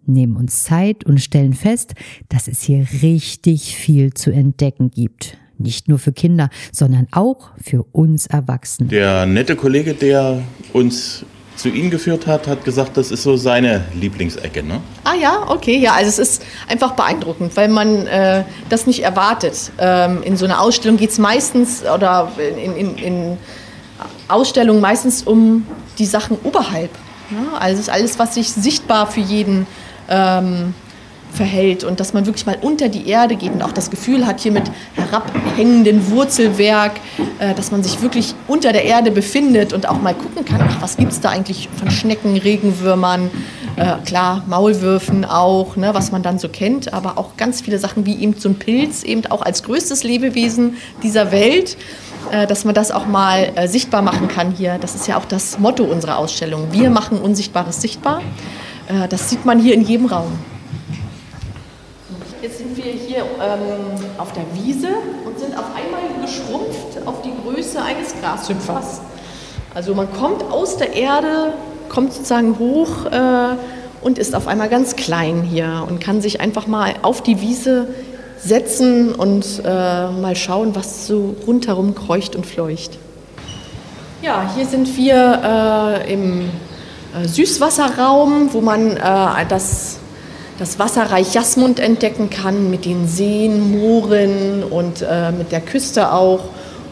nehmen 0.08 0.37
uns 0.37 0.64
Zeit 0.64 1.04
und 1.04 1.18
stellen 1.20 1.54
fest, 1.54 1.94
dass 2.28 2.49
es 2.49 2.62
hier 2.62 2.87
richtig 3.02 3.76
viel 3.76 4.14
zu 4.14 4.30
entdecken 4.30 4.90
gibt. 4.90 5.38
Nicht 5.58 5.88
nur 5.88 5.99
für 5.99 6.12
Kinder, 6.12 6.50
sondern 6.73 7.06
auch 7.12 7.50
für 7.62 7.84
uns 7.92 8.26
Erwachsene. 8.26 8.88
Der 8.88 9.25
nette 9.26 9.54
Kollege, 9.54 9.94
der 9.94 10.42
uns 10.73 11.25
zu 11.56 11.68
Ihnen 11.68 11.90
geführt 11.90 12.26
hat, 12.26 12.49
hat 12.49 12.64
gesagt, 12.64 12.96
das 12.96 13.11
ist 13.11 13.23
so 13.23 13.37
seine 13.37 13.84
Lieblingsecke. 13.94 14.62
Ne? 14.62 14.80
Ah 15.04 15.14
ja, 15.14 15.44
okay, 15.49 15.78
ja, 15.78 15.92
also 15.94 16.08
es 16.08 16.18
ist 16.18 16.42
einfach 16.68 16.92
beeindruckend, 16.92 17.56
weil 17.56 17.68
man 17.68 18.06
äh, 18.06 18.44
das 18.68 18.87
nicht 18.87 19.04
erwartet. 19.04 19.70
Ähm, 19.78 20.23
in 20.25 20.37
so 20.37 20.44
einer 20.44 20.61
Ausstellung 20.61 20.96
geht 20.96 21.11
es 21.11 21.18
meistens 21.18 21.84
oder 21.84 22.32
in, 22.38 22.76
in, 22.76 22.96
in 22.96 23.38
Ausstellungen 24.28 24.80
meistens 24.80 25.23
um 25.23 25.66
die 25.99 26.06
Sachen 26.06 26.37
oberhalb. 26.42 26.90
Ja? 27.30 27.58
Also 27.58 27.75
es 27.75 27.80
ist 27.88 27.90
alles, 27.90 28.18
was 28.18 28.34
sich 28.34 28.50
sichtbar 28.50 29.06
für 29.06 29.20
jeden 29.20 29.66
ähm, 30.08 30.75
verhält 31.34 31.84
und 31.84 32.00
dass 32.00 32.14
man 32.14 32.26
wirklich 32.26 32.46
mal 32.46 32.56
unter 32.61 32.88
die 32.88 33.08
Erde 33.08 33.37
geht 33.37 33.52
und 33.52 33.62
auch 33.62 33.73
das 33.73 33.90
Gefühl 33.90 34.26
hat, 34.26 34.40
hier 34.40 34.52
mit 34.52 34.70
herabhängendem 34.94 36.11
Wurzelwerk, 36.11 36.92
äh, 37.38 37.54
dass 37.54 37.70
man 37.70 37.82
sich 37.82 38.00
wirklich 38.02 38.34
unter 38.46 38.73
der 38.73 38.84
Erde 38.84 39.11
befindet 39.11 39.73
und 39.73 39.88
auch 39.88 40.00
mal 40.00 40.14
gucken 40.14 40.44
kann, 40.44 40.62
ach, 40.62 40.80
was 40.80 40.96
gibt 40.96 41.12
es 41.12 41.20
da 41.20 41.30
eigentlich 41.30 41.68
von 41.76 41.90
Schnecken, 41.90 42.37
Regenwürmern, 42.37 43.30
äh, 43.76 43.96
klar, 44.06 44.44
Maulwürfen 44.46 45.25
auch, 45.25 45.76
ne, 45.76 45.90
was 45.92 46.12
man 46.12 46.23
dann 46.23 46.38
so 46.38 46.49
kennt, 46.49 46.92
aber 46.94 47.18
auch 47.18 47.37
ganz 47.37 47.61
viele 47.61 47.78
Sachen 47.78 48.06
wie 48.06 48.16
eben 48.16 48.34
so 48.38 48.49
ein 48.49 48.54
Pilz, 48.54 49.02
eben 49.02 49.26
auch 49.26 49.42
als 49.42 49.64
größtes 49.64 50.04
Lebewesen 50.04 50.76
dieser 51.02 51.32
Welt 51.32 51.76
äh, 52.30 52.46
dass 52.46 52.64
man 52.64 52.75
das 52.75 52.90
auch 52.90 53.06
mal 53.06 53.52
äh, 53.54 53.68
sichtbar 53.68 54.00
machen 54.00 54.28
kann 54.28 54.52
hier. 54.52 54.78
Das 54.80 54.94
ist 54.94 55.06
ja 55.06 55.18
auch 55.18 55.26
das 55.26 55.58
Motto 55.58 55.84
unserer 55.84 56.16
Ausstellung. 56.16 56.68
Wir 56.73 56.88
machen 56.88 57.18
Unsichtbares 57.18 57.82
sichtbar. 57.82 58.23
Äh, 58.88 59.08
das 59.08 59.30
sieht 59.30 59.44
man 59.44 59.58
hier 59.58 59.74
in 59.74 59.82
jedem 59.82 60.06
Raum. 60.06 60.32
Jetzt 62.42 62.58
sind 62.58 62.76
wir 62.76 62.84
hier 62.84 63.22
ähm, 63.40 64.04
auf 64.18 64.32
der 64.32 64.44
Wiese 64.54 64.88
und 65.24 65.38
sind 65.38 65.56
auf 65.56 65.64
einmal 65.74 66.02
geschrumpft 66.20 67.06
auf 67.06 67.22
die 67.22 67.32
Größe 67.42 67.80
eines 67.80 68.14
Grashüpfers. 68.20 69.00
Also 69.74 69.94
man 69.94 70.12
kommt 70.12 70.42
aus 70.52 70.76
der 70.76 70.92
Erde, 70.92 71.54
kommt 71.88 72.12
sozusagen 72.12 72.58
hoch 72.58 73.06
äh, 73.06 73.56
und 74.02 74.18
ist 74.18 74.34
auf 74.34 74.46
einmal 74.46 74.68
ganz 74.68 74.94
klein 74.94 75.42
hier 75.42 75.86
und 75.88 76.00
kann 76.00 76.20
sich 76.20 76.40
einfach 76.40 76.66
mal 76.66 76.94
auf 77.00 77.22
die 77.22 77.40
Wiese 77.40 77.88
setzen 78.38 79.14
und 79.14 79.62
äh, 79.64 80.10
mal 80.10 80.36
schauen, 80.36 80.74
was 80.74 81.06
so 81.06 81.34
rundherum 81.46 81.94
kreucht 81.94 82.36
und 82.36 82.44
fleucht. 82.44 82.98
Ja, 84.20 84.50
hier 84.54 84.66
sind 84.66 84.96
wir 84.96 86.02
äh, 86.04 86.12
im 86.12 86.50
Süßwasserraum, 87.23 88.52
wo 88.52 88.61
man 88.61 88.97
äh, 88.97 89.47
das 89.49 89.99
das 90.59 90.78
Wasserreich 90.78 91.35
Jasmund 91.35 91.80
entdecken 91.80 92.30
kann 92.30 92.71
mit 92.71 92.85
den 92.85 93.09
Seen, 93.09 93.73
Mooren 93.73 94.62
und 94.62 95.02
äh, 95.02 95.33
mit 95.33 95.50
der 95.52 95.61
Küste 95.61 96.12
auch. 96.12 96.44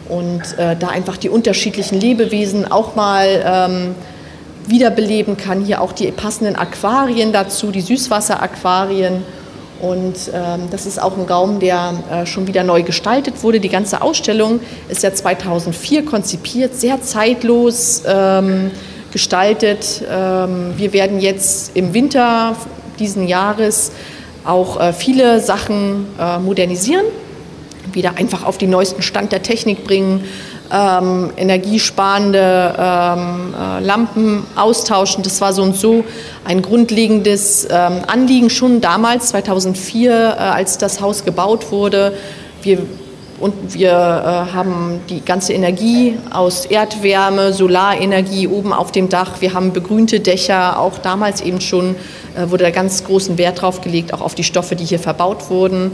Und 0.09 0.59
äh, 0.59 0.77
da 0.77 0.89
einfach 0.89 1.17
die 1.17 1.29
unterschiedlichen 1.29 1.99
Lebewesen 2.01 2.71
auch 2.71 2.97
mal 2.97 3.43
ähm, 3.45 3.95
wiederbeleben 4.67 5.37
kann. 5.37 5.65
Hier 5.65 5.81
auch 5.81 5.93
die 5.93 6.11
passenden 6.11 6.57
Aquarien 6.57 7.33
dazu, 7.33 7.71
die 7.71 7.81
Süßwasseraquarien. 7.81 9.23
Und 9.81 10.17
ähm, 10.35 10.63
das 10.71 10.87
ist 10.87 11.01
auch 11.01 11.17
ein 11.17 11.25
Raum, 11.25 11.61
der 11.61 11.95
äh, 12.11 12.27
schon 12.27 12.47
wieder 12.47 12.63
neu 12.63 12.83
gestaltet 12.83 13.43
wurde. 13.43 13.59
Die 13.59 13.69
ganze 13.69 14.03
Ausstellung 14.03 14.61
ist 14.89 15.03
ja 15.03 15.15
2004 15.15 16.05
konzipiert, 16.05 16.75
sehr 16.75 17.01
zeitlos 17.01 18.03
ähm, 18.07 18.73
gestaltet. 19.13 20.03
Ähm, 20.11 20.73
wir 20.77 20.93
werden 20.93 21.21
jetzt 21.21 21.77
im 21.77 21.95
Winter 21.95 22.57
diesen 22.99 23.29
Jahres 23.29 23.93
auch 24.45 24.81
äh, 24.81 24.93
viele 24.93 25.41
Sachen 25.41 26.07
äh, 26.19 26.39
modernisieren, 26.39 27.05
wieder 27.93 28.17
einfach 28.17 28.45
auf 28.45 28.59
den 28.59 28.71
neuesten 28.71 29.03
Stand 29.03 29.33
der 29.33 29.43
Technik 29.43 29.85
bringen, 29.85 30.25
ähm, 30.73 31.31
energiesparende 31.37 32.75
ähm, 32.79 33.55
äh, 33.55 33.81
Lampen 33.85 34.45
austauschen. 34.57 35.23
Das 35.23 35.41
war 35.41 35.53
so 35.53 35.63
und 35.63 35.77
so 35.77 36.05
ein 36.45 36.63
grundlegendes 36.63 37.69
Anliegen 37.71 38.51
schon 38.51 38.81
damals, 38.81 39.29
2004, 39.29 40.11
äh, 40.13 40.15
als 40.39 40.79
das 40.79 41.01
Haus 41.01 41.25
gebaut 41.25 41.71
wurde. 41.71 42.15
Wir 42.63 42.79
und 43.43 43.75
wir 43.75 43.91
äh, 43.91 44.55
haben 44.55 45.01
die 45.09 45.21
ganze 45.21 45.53
Energie 45.53 46.17
aus 46.31 46.65
Erdwärme, 46.65 47.53
Solarenergie 47.53 48.47
oben 48.47 48.73
auf 48.73 48.93
dem 48.93 49.09
Dach. 49.09 49.41
Wir 49.41 49.53
haben 49.53 49.73
begrünte 49.73 50.21
Dächer, 50.21 50.79
auch 50.79 50.99
damals 50.99 51.41
eben 51.41 51.61
schon 51.61 51.97
äh, 52.37 52.49
wurde 52.51 52.63
da 52.63 52.71
ganz 52.71 53.03
großen 53.03 53.39
Wert 53.39 53.61
drauf 53.61 53.81
gelegt, 53.81 54.15
auch 54.15 54.21
auf 54.21 54.37
die 54.37 54.45
Stoffe, 54.45 54.77
die 54.77 54.85
hier 54.85 55.01
verbaut 55.01 55.51
wurden. 55.51 55.91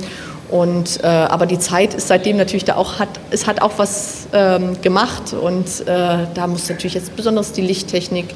Und, 0.50 1.00
äh, 1.02 1.06
aber 1.06 1.44
die 1.44 1.58
Zeit 1.58 1.92
ist 1.92 2.08
seitdem 2.08 2.38
natürlich 2.38 2.64
da 2.64 2.76
auch, 2.76 2.98
hat, 2.98 3.08
es 3.30 3.46
hat 3.46 3.60
auch 3.60 3.72
was 3.76 4.28
ähm, 4.32 4.80
gemacht 4.80 5.34
und 5.34 5.66
äh, 5.86 6.26
da 6.32 6.46
muss 6.46 6.70
natürlich 6.70 6.94
jetzt 6.94 7.14
besonders 7.16 7.52
die 7.52 7.60
Lichttechnik 7.60 8.28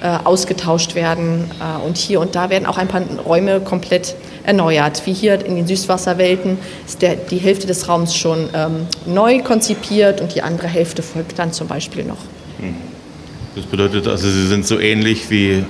äh, 0.00 0.18
ausgetauscht 0.24 0.94
werden. 0.94 1.50
Äh, 1.60 1.84
und 1.84 1.96
hier 1.96 2.20
und 2.20 2.36
da 2.36 2.50
werden 2.50 2.66
auch 2.66 2.78
ein 2.78 2.86
paar 2.86 3.02
Räume 3.26 3.60
komplett 3.60 4.14
erneuert. 4.44 5.02
Wie 5.06 5.12
hier 5.12 5.44
in 5.44 5.56
den 5.56 5.66
Süßwasserwelten 5.66 6.58
ist 6.86 7.02
der, 7.02 7.16
die 7.16 7.38
Hälfte 7.38 7.66
des 7.66 7.88
Raums 7.88 8.14
schon 8.14 8.48
ähm, 8.54 8.86
neu 9.04 9.40
konzipiert 9.42 10.20
und 10.20 10.36
die 10.36 10.42
andere 10.42 10.68
Hälfte 10.68 11.02
folgt 11.02 11.36
dann 11.36 11.52
zum 11.52 11.66
Beispiel 11.66 12.04
noch. 12.04 12.18
Hm. 12.60 12.76
Das 13.56 13.64
bedeutet 13.64 14.06
also, 14.06 14.28
Sie 14.28 14.46
sind 14.46 14.66
so 14.66 14.78
ähnlich 14.78 15.30
wie 15.30 15.64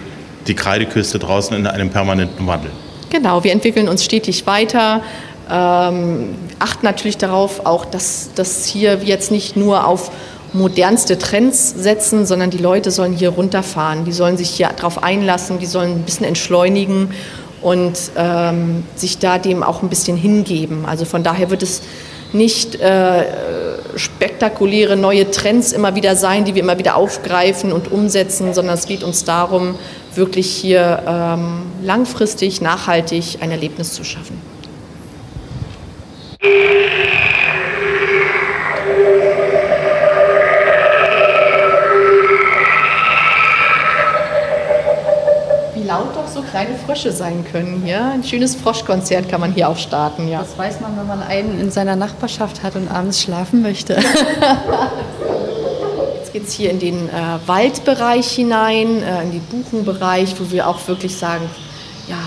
die 0.46 0.54
Kreideküste 0.54 1.18
draußen 1.18 1.56
in 1.56 1.66
einem 1.66 1.88
permanenten 1.88 2.46
Wandel. 2.46 2.70
Genau, 3.10 3.44
wir 3.44 3.52
entwickeln 3.52 3.88
uns 3.88 4.04
stetig 4.04 4.46
weiter. 4.46 5.02
Ähm, 5.50 6.34
achten 6.58 6.84
natürlich 6.84 7.18
darauf, 7.18 7.66
auch 7.66 7.84
dass, 7.84 8.30
dass 8.34 8.64
hier 8.64 9.00
jetzt 9.04 9.30
nicht 9.30 9.56
nur 9.56 9.86
auf 9.86 10.10
modernste 10.52 11.18
Trends 11.18 11.74
setzen, 11.76 12.26
sondern 12.26 12.50
die 12.50 12.58
Leute 12.58 12.90
sollen 12.90 13.12
hier 13.12 13.30
runterfahren. 13.30 14.04
Die 14.04 14.12
sollen 14.12 14.36
sich 14.36 14.50
hier 14.50 14.70
darauf 14.74 15.02
einlassen, 15.02 15.58
die 15.58 15.66
sollen 15.66 15.92
ein 15.92 16.02
bisschen 16.02 16.26
entschleunigen 16.26 17.10
und 17.62 17.98
ähm, 18.16 18.84
sich 18.96 19.18
da 19.18 19.38
dem 19.38 19.62
auch 19.62 19.82
ein 19.82 19.88
bisschen 19.88 20.16
hingeben. 20.16 20.84
Also 20.86 21.04
von 21.04 21.22
daher 21.22 21.50
wird 21.50 21.62
es 21.62 21.82
nicht 22.32 22.80
äh, 22.80 23.24
spektakuläre 23.96 24.96
neue 24.96 25.30
Trends 25.30 25.72
immer 25.72 25.94
wieder 25.94 26.16
sein, 26.16 26.44
die 26.44 26.54
wir 26.54 26.62
immer 26.62 26.78
wieder 26.78 26.96
aufgreifen 26.96 27.72
und 27.72 27.90
umsetzen, 27.90 28.52
sondern 28.52 28.74
es 28.74 28.86
geht 28.86 29.04
uns 29.04 29.24
darum, 29.24 29.76
wirklich 30.14 30.50
hier 30.50 31.02
ähm, 31.06 31.62
langfristig, 31.82 32.60
nachhaltig 32.60 33.38
ein 33.40 33.50
Erlebnis 33.50 33.92
zu 33.92 34.04
schaffen. 34.04 34.40
Laut 45.86 46.16
doch 46.16 46.26
so 46.26 46.42
kleine 46.42 46.76
Frösche 46.76 47.12
sein 47.12 47.44
können 47.50 47.82
hier. 47.84 48.04
Ein 48.04 48.24
schönes 48.24 48.56
Froschkonzert 48.56 49.28
kann 49.28 49.40
man 49.40 49.52
hier 49.52 49.68
auch 49.68 49.76
starten, 49.76 50.28
ja. 50.28 50.40
Das 50.40 50.58
weiß 50.58 50.80
man, 50.80 50.98
wenn 50.98 51.06
man 51.06 51.22
einen 51.22 51.60
in 51.60 51.70
seiner 51.70 51.96
Nachbarschaft 51.96 52.62
hat 52.62 52.76
und 52.76 52.88
abends 52.88 53.22
schlafen 53.22 53.62
möchte. 53.62 53.94
Jetzt 56.18 56.32
geht 56.32 56.46
es 56.46 56.52
hier 56.52 56.70
in 56.70 56.78
den 56.80 57.08
äh, 57.08 57.12
Waldbereich 57.46 58.28
hinein, 58.28 59.02
äh, 59.02 59.22
in 59.22 59.32
den 59.32 59.42
Buchenbereich, 59.42 60.34
wo 60.38 60.50
wir 60.50 60.66
auch 60.68 60.86
wirklich 60.88 61.16
sagen, 61.16 61.48
ja, 62.08 62.18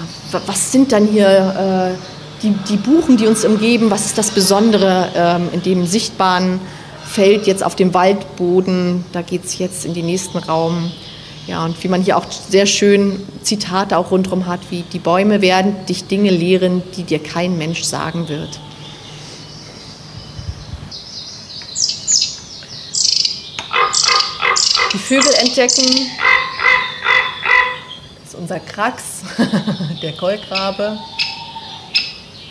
was 0.46 0.72
sind 0.72 0.92
dann 0.92 1.06
hier 1.06 1.28
äh, 1.28 2.19
die, 2.42 2.52
die 2.70 2.78
Buchen, 2.78 3.18
die 3.18 3.28
uns 3.28 3.44
umgeben, 3.46 3.92
was 3.92 4.06
ist 4.06 4.18
das 4.18 4.32
Besondere 4.32 5.10
ähm, 5.16 5.50
in 5.52 5.62
dem 5.62 5.86
sichtbaren 5.86 6.60
Feld 7.06 7.48
jetzt 7.48 7.64
auf 7.64 7.76
dem 7.76 7.94
Waldboden, 7.94 9.04
da 9.12 9.22
geht 9.22 9.46
es 9.46 9.58
jetzt 9.58 9.86
in 9.86 9.94
den 9.94 10.06
nächsten 10.06 10.38
Raum. 10.38 10.92
Ja, 11.48 11.66
und 11.66 11.84
wie 11.84 11.88
man 11.88 12.04
hier 12.04 12.16
auch 12.16 12.26
sehr 12.32 12.68
schön 12.68 13.26
Zitate 13.42 13.98
auch 13.98 14.12
rundherum 14.12 14.46
hat, 14.46 14.60
wie 14.70 14.84
die 14.84 15.00
Bäume 15.00 15.42
werden 15.42 15.76
dich 15.88 16.06
Dinge 16.06 16.30
lehren, 16.30 16.84
die 16.96 17.04
dir 17.04 17.18
kein 17.18 17.58
Mensch 17.58 17.84
sagen 17.84 18.30
wird. 18.30 18.60
Die 24.94 24.98
Vögel 25.00 25.34
entdecken. 25.40 25.86
Das 28.20 28.34
ist 28.34 28.36
unser 28.36 28.60
Krax, 28.60 29.24
der 30.04 30.14
Kolkrabe. 30.14 31.00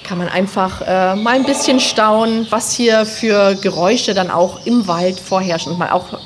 Kann 0.09 0.17
man 0.17 0.29
einfach 0.31 0.81
äh, 0.81 1.17
mal 1.17 1.35
ein 1.35 1.45
bisschen 1.45 1.81
staunen, 1.81 2.47
was 2.49 2.73
hier 2.73 3.05
für 3.05 3.55
Geräusche 3.57 4.15
dann 4.15 4.31
auch 4.31 4.65
im 4.65 4.89
Wald 4.89 5.21
vorherrschen. 5.21 5.73
Und 5.73 5.79
mal 5.79 5.91
auch, 5.91 6.19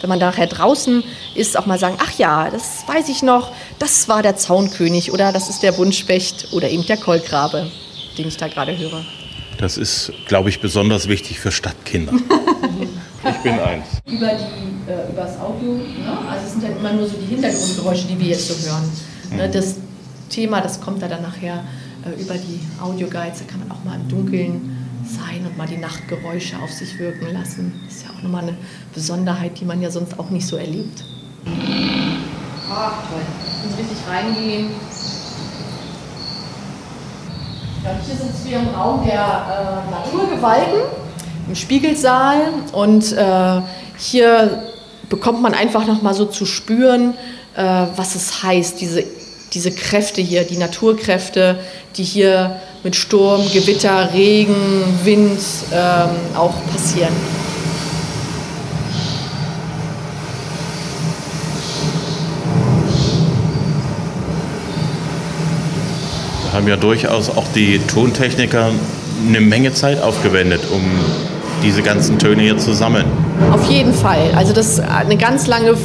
wenn 0.00 0.08
man 0.08 0.18
nachher 0.18 0.46
draußen 0.46 1.04
ist, 1.34 1.58
auch 1.58 1.66
mal 1.66 1.78
sagen, 1.78 1.98
ach 2.00 2.12
ja, 2.16 2.48
das 2.48 2.88
weiß 2.88 3.10
ich 3.10 3.22
noch, 3.22 3.52
das 3.78 4.08
war 4.08 4.22
der 4.22 4.36
Zaunkönig 4.36 5.12
oder 5.12 5.32
das 5.32 5.50
ist 5.50 5.62
der 5.62 5.72
Buntspecht 5.72 6.48
oder 6.52 6.70
eben 6.70 6.86
der 6.86 6.96
Kolkrabe, 6.96 7.70
den 8.16 8.26
ich 8.26 8.38
da 8.38 8.48
gerade 8.48 8.74
höre. 8.78 9.04
Das 9.58 9.76
ist, 9.76 10.12
glaube 10.26 10.48
ich, 10.48 10.62
besonders 10.62 11.06
wichtig 11.06 11.38
für 11.38 11.52
Stadtkinder. 11.52 12.14
ich 13.28 13.36
bin 13.42 13.58
eins. 13.58 13.84
Über, 14.06 14.28
die, 14.28 14.90
äh, 14.90 15.12
über 15.12 15.22
das 15.22 15.38
Audio, 15.38 15.72
ne? 15.72 16.18
also 16.30 16.46
es 16.46 16.52
sind 16.52 16.62
ja 16.62 16.70
immer 16.70 16.94
nur 16.94 17.06
so 17.06 17.16
die 17.18 17.34
Hintergrundgeräusche, 17.34 18.06
die 18.06 18.18
wir 18.18 18.28
jetzt 18.28 18.48
so 18.48 18.66
hören. 18.66 18.90
Ne? 19.30 19.46
Mhm. 19.46 19.52
Das 19.52 19.74
Thema, 20.30 20.62
das 20.62 20.80
kommt 20.80 21.02
da 21.02 21.08
dann 21.08 21.20
nachher 21.20 21.62
über 22.12 22.34
die 22.34 22.60
Audioguides, 22.80 23.40
da 23.40 23.44
kann 23.50 23.60
man 23.60 23.70
auch 23.70 23.84
mal 23.84 23.96
im 23.96 24.08
Dunkeln 24.08 24.76
sein 25.04 25.46
und 25.46 25.56
mal 25.56 25.66
die 25.66 25.76
Nachtgeräusche 25.76 26.56
auf 26.62 26.72
sich 26.72 26.98
wirken 26.98 27.32
lassen. 27.32 27.72
Das 27.86 27.96
ist 27.96 28.04
ja 28.04 28.10
auch 28.16 28.22
nochmal 28.22 28.42
eine 28.42 28.56
Besonderheit, 28.94 29.60
die 29.60 29.64
man 29.64 29.80
ja 29.80 29.90
sonst 29.90 30.18
auch 30.18 30.30
nicht 30.30 30.46
so 30.46 30.56
erlebt. 30.56 31.04
Ach, 32.70 32.92
toll. 33.08 33.22
Können 33.62 33.74
richtig 33.74 33.98
reingehen. 34.08 34.70
Ja, 37.84 37.90
hier 38.04 38.16
sind 38.16 38.50
wir 38.50 38.58
im 38.58 38.68
Raum 38.74 39.04
der 39.06 39.84
äh, 39.86 39.90
Naturgewalten, 39.90 40.80
im 41.46 41.54
Spiegelsaal. 41.54 42.48
Und 42.72 43.12
äh, 43.12 43.60
hier 43.96 44.64
bekommt 45.08 45.40
man 45.40 45.54
einfach 45.54 45.86
noch 45.86 46.02
mal 46.02 46.14
so 46.14 46.24
zu 46.24 46.46
spüren, 46.46 47.14
äh, 47.54 47.86
was 47.94 48.16
es 48.16 48.42
heißt, 48.42 48.80
diese, 48.80 49.04
diese 49.56 49.70
Kräfte 49.70 50.20
hier, 50.20 50.44
die 50.44 50.58
Naturkräfte, 50.58 51.58
die 51.96 52.04
hier 52.04 52.60
mit 52.84 52.94
Sturm, 52.94 53.40
Gewitter, 53.54 54.12
Regen, 54.12 54.54
Wind 55.02 55.40
ähm, 55.72 56.10
auch 56.36 56.54
passieren. 56.70 57.14
haben 66.52 66.68
ja 66.68 66.76
durchaus 66.76 67.28
auch 67.28 67.44
die 67.54 67.78
Tontechniker 67.80 68.70
eine 69.28 69.40
Menge 69.42 69.74
Zeit 69.74 70.00
aufgewendet, 70.00 70.62
um 70.72 70.80
diese 71.62 71.82
ganzen 71.82 72.18
Töne 72.18 72.42
hier 72.42 72.56
zu 72.56 72.72
sammeln. 72.72 73.04
Auf 73.52 73.68
jeden 73.68 73.92
Fall. 73.92 74.32
Also 74.34 74.54
das 74.54 74.80
eine 74.80 75.18
ganz 75.18 75.46
lange 75.46 75.76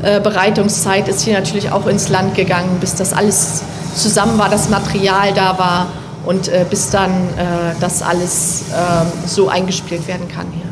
Vorbereitungszeit 0.00 1.08
ist 1.08 1.22
hier 1.22 1.34
natürlich 1.34 1.72
auch 1.72 1.86
ins 1.86 2.08
Land 2.08 2.34
gegangen, 2.34 2.78
bis 2.80 2.94
das 2.94 3.12
alles 3.12 3.62
zusammen 3.94 4.38
war, 4.38 4.48
das 4.48 4.68
Material 4.68 5.32
da 5.34 5.58
war 5.58 5.88
und 6.26 6.48
äh, 6.48 6.64
bis 6.68 6.90
dann 6.90 7.10
äh, 7.10 7.74
das 7.80 8.02
alles 8.02 8.64
äh, 8.70 9.26
so 9.26 9.48
eingespielt 9.48 10.06
werden 10.06 10.28
kann 10.28 10.46
hier. 10.52 10.64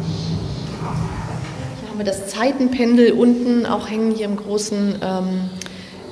Hier 1.81 1.91
haben 1.91 1.99
wir 1.99 2.05
das 2.05 2.29
Zeitenpendel 2.29 3.13
unten 3.13 3.67
auch 3.67 3.89
hängen 3.89 4.11
hier 4.11 4.27
im 4.27 4.37
großen, 4.37 4.97
ähm, 5.01 5.51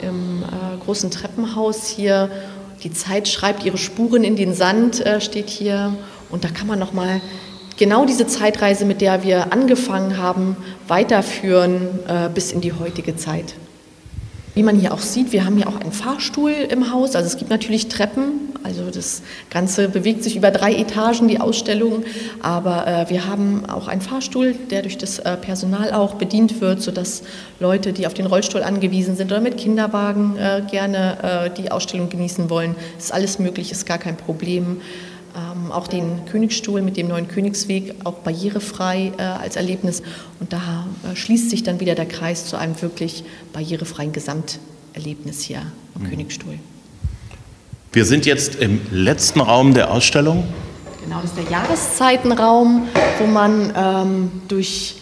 im, 0.01 0.43
äh, 0.43 0.85
großen 0.85 1.11
Treppenhaus 1.11 1.87
hier 1.87 2.31
die 2.83 2.93
Zeit 2.93 3.29
schreibt 3.29 3.65
ihre 3.65 3.79
Spuren 3.79 4.25
in 4.25 4.35
den 4.35 4.55
Sand, 4.55 5.05
äh, 5.07 5.21
steht 5.21 5.49
hier. 5.49 5.95
Und 6.31 6.45
da 6.45 6.49
kann 6.49 6.67
man 6.67 6.79
nochmal 6.79 7.21
genau 7.83 8.05
diese 8.05 8.29
Zeitreise, 8.29 8.85
mit 8.85 9.01
der 9.01 9.25
wir 9.25 9.53
angefangen 9.53 10.17
haben, 10.17 10.57
weiterführen 10.87 11.89
äh, 12.07 12.29
bis 12.33 12.53
in 12.53 12.61
die 12.61 12.73
heutige 12.73 13.17
Zeit. 13.17 13.55
Wie 14.55 14.63
man 14.63 14.79
hier 14.79 14.95
auch 14.95 15.01
sieht, 15.01 15.33
wir 15.33 15.45
haben 15.45 15.57
hier 15.57 15.67
auch 15.67 15.81
einen 15.81 15.91
Fahrstuhl 15.91 16.53
im 16.53 16.93
Haus. 16.93 17.17
Also 17.17 17.27
es 17.27 17.39
gibt 17.39 17.51
natürlich 17.51 17.89
Treppen. 17.89 18.53
Also 18.63 18.89
das 18.93 19.23
Ganze 19.51 19.89
bewegt 19.89 20.23
sich 20.23 20.37
über 20.37 20.53
drei 20.53 20.75
Etagen, 20.75 21.27
die 21.27 21.41
Ausstellung. 21.41 22.05
Aber 22.41 22.87
äh, 22.87 23.11
wir 23.11 23.27
haben 23.27 23.65
auch 23.69 23.89
einen 23.89 24.01
Fahrstuhl, 24.01 24.55
der 24.71 24.83
durch 24.83 24.97
das 24.97 25.19
äh, 25.19 25.37
Personal 25.37 25.93
auch 25.93 26.15
bedient 26.15 26.61
wird, 26.61 26.83
sodass 26.83 27.25
Leute, 27.59 27.93
die 27.93 28.07
auf 28.07 28.15
den 28.15 28.27
Rollstuhl 28.27 28.63
angewiesen 28.63 29.17
sind 29.17 29.33
oder 29.33 29.41
mit 29.41 29.57
Kinderwagen 29.57 30.37
äh, 30.37 30.63
gerne 30.71 31.51
äh, 31.51 31.51
die 31.51 31.73
Ausstellung 31.73 32.11
genießen 32.11 32.49
wollen, 32.49 32.77
ist 32.97 33.13
alles 33.13 33.41
möglich, 33.41 33.73
ist 33.73 33.87
gar 33.87 33.99
kein 33.99 34.17
Problem. 34.17 34.83
Ähm, 35.35 35.73
auch 35.73 35.89
den 35.89 36.27
Königsstuhl 36.27 36.83
mit 36.83 36.99
dem 36.99 37.09
neuen 37.09 37.27
Königsweg 37.27 37.95
auch 38.05 38.15
barrierefrei 38.15 39.13
äh, 39.17 39.23
als 39.23 39.57
Erlebnis. 39.57 40.03
Und 40.41 40.53
da 40.53 40.87
äh, 41.11 41.17
schließt 41.17 41.49
sich 41.49 41.63
dann 41.63 41.81
wieder 41.81 41.95
der 41.95 42.07
Kreis 42.07 42.47
zu 42.47 42.57
einem 42.57 42.81
wirklich 42.83 43.25
barrierefreien 43.55 44.13
Gesamterlebnis 44.13 45.41
hier 45.41 45.63
am 45.95 46.03
mhm. 46.03 46.11
Königsstuhl. 46.11 46.59
Wir 47.93 48.05
sind 48.05 48.27
jetzt 48.27 48.57
im 48.57 48.81
letzten 48.91 49.41
Raum 49.41 49.73
der 49.73 49.91
Ausstellung. 49.91 50.45
Genau, 51.03 51.21
das 51.23 51.31
ist 51.31 51.39
der 51.39 51.51
Jahreszeitenraum, 51.51 52.89
wo 53.19 53.27
man 53.27 53.73
ähm, 53.75 54.31
durch 54.49 54.97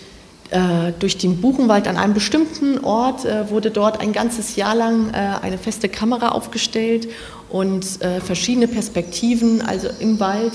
äh, 0.51 0.93
durch 0.99 1.17
den 1.17 1.41
Buchenwald 1.41 1.87
an 1.87 1.97
einem 1.97 2.15
bestimmten 2.15 2.83
Ort 2.85 3.25
äh, 3.25 3.51
wurde 3.51 3.71
dort 3.71 4.01
ein 4.01 4.13
ganzes 4.13 4.57
Jahr 4.57 4.75
lang 4.75 5.11
äh, 5.11 5.17
eine 5.43 5.59
feste 5.59 5.89
Kamera 5.89 6.31
aufgestellt 6.31 7.09
und 7.51 7.85
verschiedene 8.25 8.69
Perspektiven, 8.69 9.63
also 9.63 9.89
im 9.99 10.21
Wald, 10.21 10.53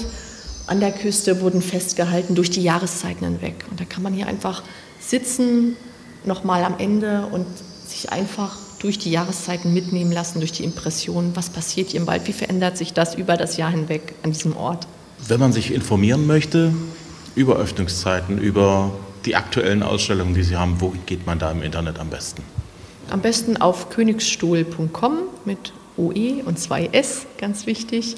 an 0.68 0.80
der 0.80 0.92
Küste, 0.92 1.42
wurden 1.42 1.62
festgehalten 1.62 2.36
durch 2.36 2.50
die 2.50 2.64
Jahreszeiten 2.64 3.26
hinweg. 3.26 3.66
Und 3.70 3.80
da 3.80 3.86
kann 3.86 4.02
man 4.02 4.14
hier 4.14 4.28
einfach 4.28 4.64
sitzen, 5.00 5.76
nochmal 6.26 6.64
am 6.64 6.76
Ende 6.80 7.28
und 7.32 7.46
sich 7.86 8.12
einfach 8.12 8.58
durch 8.80 8.98
die 8.98 9.12
Jahreszeiten 9.12 9.74
mitnehmen 9.74 10.12
lassen, 10.12 10.40
durch 10.40 10.52
die 10.52 10.64
Impressionen, 10.64 11.36
was 11.36 11.50
passiert 11.50 11.90
hier 11.90 12.00
im 12.00 12.08
Wald, 12.08 12.28
wie 12.28 12.34
verändert 12.34 12.78
sich 12.78 12.94
das 12.94 13.16
über 13.16 13.38
das 13.38 13.58
Jahr 13.58 13.72
hinweg 13.72 14.16
an 14.24 14.32
diesem 14.32 14.58
Ort. 14.58 14.88
Wenn 15.28 15.40
man 15.40 15.54
sich 15.54 15.74
informieren 15.74 16.26
möchte 16.28 16.74
über 17.36 17.58
Öffnungszeiten, 17.58 18.38
über 18.38 18.92
die 19.26 19.36
aktuellen 19.36 19.84
Ausstellungen, 19.84 20.34
die 20.34 20.44
Sie 20.44 20.56
haben, 20.56 20.82
wo 20.82 20.94
geht 21.06 21.26
man 21.26 21.40
da 21.40 21.52
im 21.52 21.62
Internet 21.62 22.00
am 22.00 22.10
besten? 22.10 22.44
Am 23.10 23.22
besten 23.22 23.58
auf 23.58 23.90
königsstuhl.com 23.90 25.18
mit 25.46 25.74
OE 25.98 26.44
und 26.46 26.60
2S, 26.60 27.26
ganz 27.38 27.66
wichtig. 27.66 28.16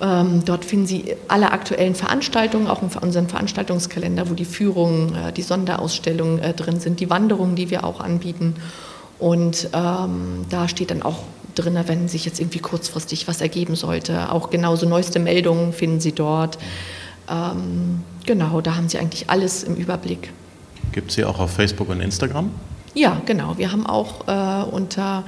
Ähm, 0.00 0.42
dort 0.44 0.64
finden 0.64 0.86
Sie 0.86 1.16
alle 1.28 1.52
aktuellen 1.52 1.94
Veranstaltungen, 1.94 2.66
auch 2.66 2.82
in 2.82 2.88
unserem 2.88 3.28
Veranstaltungskalender, 3.28 4.28
wo 4.28 4.34
die 4.34 4.44
Führungen, 4.44 5.14
äh, 5.14 5.32
die 5.32 5.42
Sonderausstellungen 5.42 6.38
äh, 6.38 6.52
drin 6.52 6.80
sind, 6.80 7.00
die 7.00 7.08
Wanderungen, 7.08 7.56
die 7.56 7.70
wir 7.70 7.84
auch 7.84 8.00
anbieten. 8.00 8.54
Und 9.18 9.70
ähm, 9.72 10.44
da 10.50 10.68
steht 10.68 10.90
dann 10.90 11.02
auch 11.02 11.20
drin, 11.54 11.78
wenn 11.86 12.08
sich 12.08 12.26
jetzt 12.26 12.38
irgendwie 12.38 12.58
kurzfristig 12.58 13.26
was 13.26 13.40
ergeben 13.40 13.74
sollte. 13.74 14.30
Auch 14.30 14.50
genauso 14.50 14.86
neueste 14.86 15.18
Meldungen 15.18 15.72
finden 15.72 16.00
Sie 16.00 16.12
dort. 16.12 16.58
Ähm, 17.30 18.02
genau, 18.26 18.60
da 18.60 18.76
haben 18.76 18.90
Sie 18.90 18.98
eigentlich 18.98 19.30
alles 19.30 19.62
im 19.64 19.76
Überblick. 19.76 20.30
Gibt 20.92 21.10
es 21.10 21.16
sie 21.16 21.24
auch 21.24 21.38
auf 21.38 21.52
Facebook 21.52 21.88
und 21.88 22.00
Instagram? 22.00 22.50
Ja, 22.94 23.20
genau. 23.26 23.58
Wir 23.58 23.72
haben 23.72 23.86
auch 23.86 24.28
äh, 24.28 24.70
unter 24.70 25.24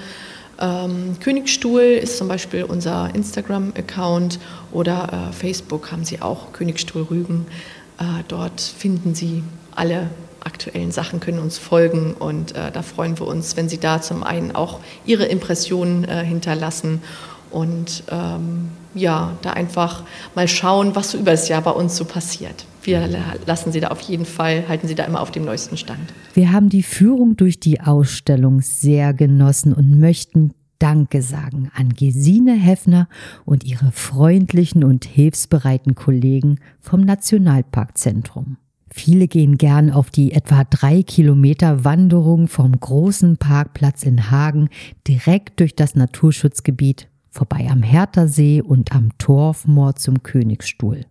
ähm, 0.60 1.16
Königstuhl 1.20 1.80
ist 1.80 2.18
zum 2.18 2.28
Beispiel 2.28 2.64
unser 2.64 3.14
Instagram-Account 3.14 4.38
oder 4.72 5.28
äh, 5.30 5.32
Facebook 5.32 5.92
haben 5.92 6.04
Sie 6.04 6.20
auch 6.20 6.52
Königstuhl 6.52 7.02
Rügen. 7.02 7.46
Äh, 7.98 8.24
dort 8.28 8.60
finden 8.60 9.14
Sie 9.14 9.42
alle 9.74 10.10
aktuellen 10.40 10.92
Sachen, 10.92 11.20
können 11.20 11.38
uns 11.38 11.58
folgen 11.58 12.14
und 12.14 12.54
äh, 12.54 12.70
da 12.72 12.82
freuen 12.82 13.18
wir 13.18 13.26
uns, 13.26 13.56
wenn 13.56 13.68
Sie 13.68 13.78
da 13.78 14.00
zum 14.00 14.22
einen 14.22 14.54
auch 14.54 14.80
Ihre 15.04 15.26
Impressionen 15.26 16.04
äh, 16.04 16.24
hinterlassen 16.24 17.02
und 17.50 18.04
ähm, 18.10 18.70
ja, 18.94 19.36
da 19.42 19.50
einfach 19.50 20.02
mal 20.34 20.48
schauen, 20.48 20.94
was 20.96 21.12
so 21.12 21.18
über 21.18 21.32
das 21.32 21.48
Jahr 21.48 21.62
bei 21.62 21.70
uns 21.70 21.96
so 21.96 22.04
passiert. 22.04 22.66
Wir 22.82 23.08
lassen 23.46 23.72
Sie 23.72 23.80
da 23.80 23.88
auf 23.88 24.00
jeden 24.00 24.24
Fall, 24.24 24.64
halten 24.68 24.88
Sie 24.88 24.94
da 24.94 25.04
immer 25.04 25.20
auf 25.20 25.30
dem 25.30 25.44
neuesten 25.44 25.76
Stand. 25.76 26.00
Wir 26.34 26.52
haben 26.52 26.68
die 26.68 26.82
Führung 26.82 27.36
durch 27.36 27.60
die 27.60 27.80
Ausstellung 27.80 28.60
sehr 28.62 29.12
genossen 29.12 29.72
und 29.72 29.98
möchten 29.98 30.52
Danke 30.78 31.22
sagen 31.22 31.70
an 31.74 31.90
Gesine 31.90 32.54
Heffner 32.54 33.08
und 33.44 33.64
ihre 33.64 33.90
freundlichen 33.90 34.84
und 34.84 35.04
hilfsbereiten 35.04 35.96
Kollegen 35.96 36.60
vom 36.80 37.00
Nationalparkzentrum. 37.00 38.58
Viele 38.90 39.28
gehen 39.28 39.58
gern 39.58 39.90
auf 39.90 40.10
die 40.10 40.32
etwa 40.32 40.64
drei 40.64 41.02
Kilometer 41.02 41.84
Wanderung 41.84 42.48
vom 42.48 42.78
großen 42.78 43.36
Parkplatz 43.36 44.02
in 44.02 44.30
Hagen 44.30 44.70
direkt 45.06 45.60
durch 45.60 45.76
das 45.76 45.94
Naturschutzgebiet, 45.94 47.08
vorbei 47.38 47.68
am 47.70 47.82
Herthersee 47.82 48.60
und 48.60 48.92
am 48.92 49.16
Torfmoor 49.18 49.94
zum 49.94 50.22
Königsstuhl. 50.24 51.06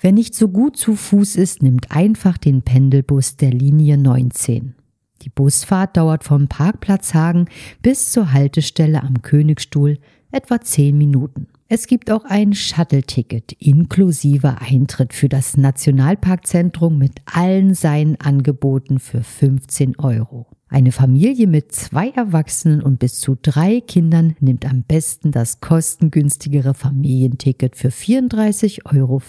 Wer 0.00 0.12
nicht 0.12 0.34
so 0.34 0.48
gut 0.48 0.76
zu 0.76 0.96
Fuß 0.96 1.36
ist, 1.36 1.62
nimmt 1.62 1.92
einfach 1.92 2.38
den 2.38 2.62
Pendelbus 2.62 3.36
der 3.36 3.52
Linie 3.52 3.96
19. 3.96 4.74
Die 5.22 5.28
Busfahrt 5.28 5.96
dauert 5.96 6.24
vom 6.24 6.48
Parkplatz 6.48 7.14
Hagen 7.14 7.46
bis 7.82 8.10
zur 8.10 8.32
Haltestelle 8.32 9.02
am 9.02 9.22
Königsstuhl 9.22 9.98
etwa 10.32 10.60
zehn 10.60 10.98
Minuten. 10.98 11.46
Es 11.68 11.86
gibt 11.86 12.10
auch 12.10 12.24
ein 12.24 12.52
Shuttle-Ticket 12.52 13.52
inklusive 13.52 14.60
Eintritt 14.60 15.12
für 15.12 15.28
das 15.28 15.56
Nationalparkzentrum 15.56 16.98
mit 16.98 17.20
allen 17.26 17.74
seinen 17.74 18.16
Angeboten 18.16 18.98
für 18.98 19.22
15 19.22 20.00
Euro. 20.00 20.46
Eine 20.72 20.92
Familie 20.92 21.48
mit 21.48 21.72
zwei 21.72 22.10
Erwachsenen 22.10 22.80
und 22.80 23.00
bis 23.00 23.18
zu 23.18 23.36
drei 23.42 23.80
Kindern 23.80 24.36
nimmt 24.38 24.64
am 24.64 24.84
besten 24.84 25.32
das 25.32 25.60
kostengünstigere 25.60 26.74
Familienticket 26.74 27.74
für 27.74 27.88
34,50 27.88 28.96
Euro. 28.96 29.20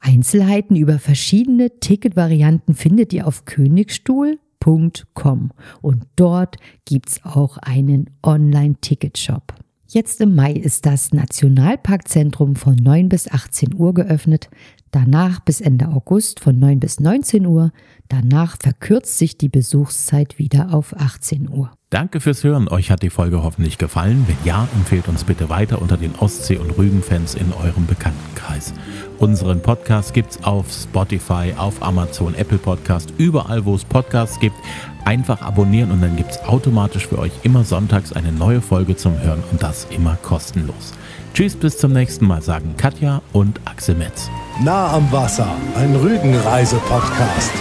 Einzelheiten 0.00 0.74
über 0.74 0.98
verschiedene 0.98 1.78
Ticketvarianten 1.78 2.74
findet 2.74 3.12
ihr 3.12 3.28
auf 3.28 3.44
königstuhl.com 3.44 5.52
und 5.82 6.02
dort 6.16 6.56
gibt's 6.84 7.24
auch 7.24 7.56
einen 7.58 8.10
Online-Ticketshop. 8.24 9.54
Jetzt 9.88 10.20
im 10.20 10.34
Mai 10.34 10.52
ist 10.52 10.84
das 10.84 11.12
Nationalparkzentrum 11.12 12.56
von 12.56 12.74
9 12.74 13.08
bis 13.08 13.28
18 13.30 13.72
Uhr 13.72 13.94
geöffnet, 13.94 14.50
danach 14.90 15.38
bis 15.38 15.60
Ende 15.60 15.88
August 15.88 16.40
von 16.40 16.58
9 16.58 16.80
bis 16.80 16.98
19 16.98 17.46
Uhr, 17.46 17.70
danach 18.08 18.56
verkürzt 18.60 19.16
sich 19.16 19.38
die 19.38 19.48
Besuchszeit 19.48 20.40
wieder 20.40 20.74
auf 20.74 20.96
18 20.96 21.48
Uhr. 21.48 21.75
Danke 21.90 22.18
fürs 22.18 22.42
Hören. 22.42 22.68
Euch 22.68 22.90
hat 22.90 23.02
die 23.02 23.10
Folge 23.10 23.44
hoffentlich 23.44 23.78
gefallen. 23.78 24.24
Wenn 24.26 24.36
ja, 24.44 24.66
empfehlt 24.74 25.06
uns 25.06 25.22
bitte 25.22 25.48
weiter 25.48 25.80
unter 25.80 25.96
den 25.96 26.16
Ostsee- 26.16 26.56
und 26.56 26.76
Rügen-Fans 26.76 27.36
in 27.36 27.52
eurem 27.52 27.86
Bekanntenkreis. 27.86 28.74
Unseren 29.18 29.62
Podcast 29.62 30.12
gibt's 30.12 30.42
auf 30.42 30.66
Spotify, 30.68 31.54
auf 31.56 31.80
Amazon, 31.84 32.34
Apple 32.34 32.58
Podcast, 32.58 33.14
überall 33.18 33.64
wo 33.64 33.76
es 33.76 33.84
Podcasts 33.84 34.40
gibt. 34.40 34.56
Einfach 35.04 35.42
abonnieren 35.42 35.92
und 35.92 36.02
dann 36.02 36.16
gibt's 36.16 36.40
automatisch 36.40 37.06
für 37.06 37.20
euch 37.20 37.30
immer 37.44 37.62
sonntags 37.62 38.12
eine 38.12 38.32
neue 38.32 38.60
Folge 38.62 38.96
zum 38.96 39.20
Hören 39.20 39.44
und 39.52 39.62
das 39.62 39.86
immer 39.90 40.16
kostenlos. 40.24 40.92
Tschüss, 41.34 41.54
bis 41.54 41.78
zum 41.78 41.92
nächsten 41.92 42.26
Mal, 42.26 42.42
sagen 42.42 42.74
Katja 42.76 43.22
und 43.32 43.60
Axel 43.64 43.94
Metz. 43.94 44.28
Nah 44.60 44.92
am 44.92 45.12
Wasser, 45.12 45.54
ein 45.76 45.94
Rügenreise-Podcast. 45.94 47.52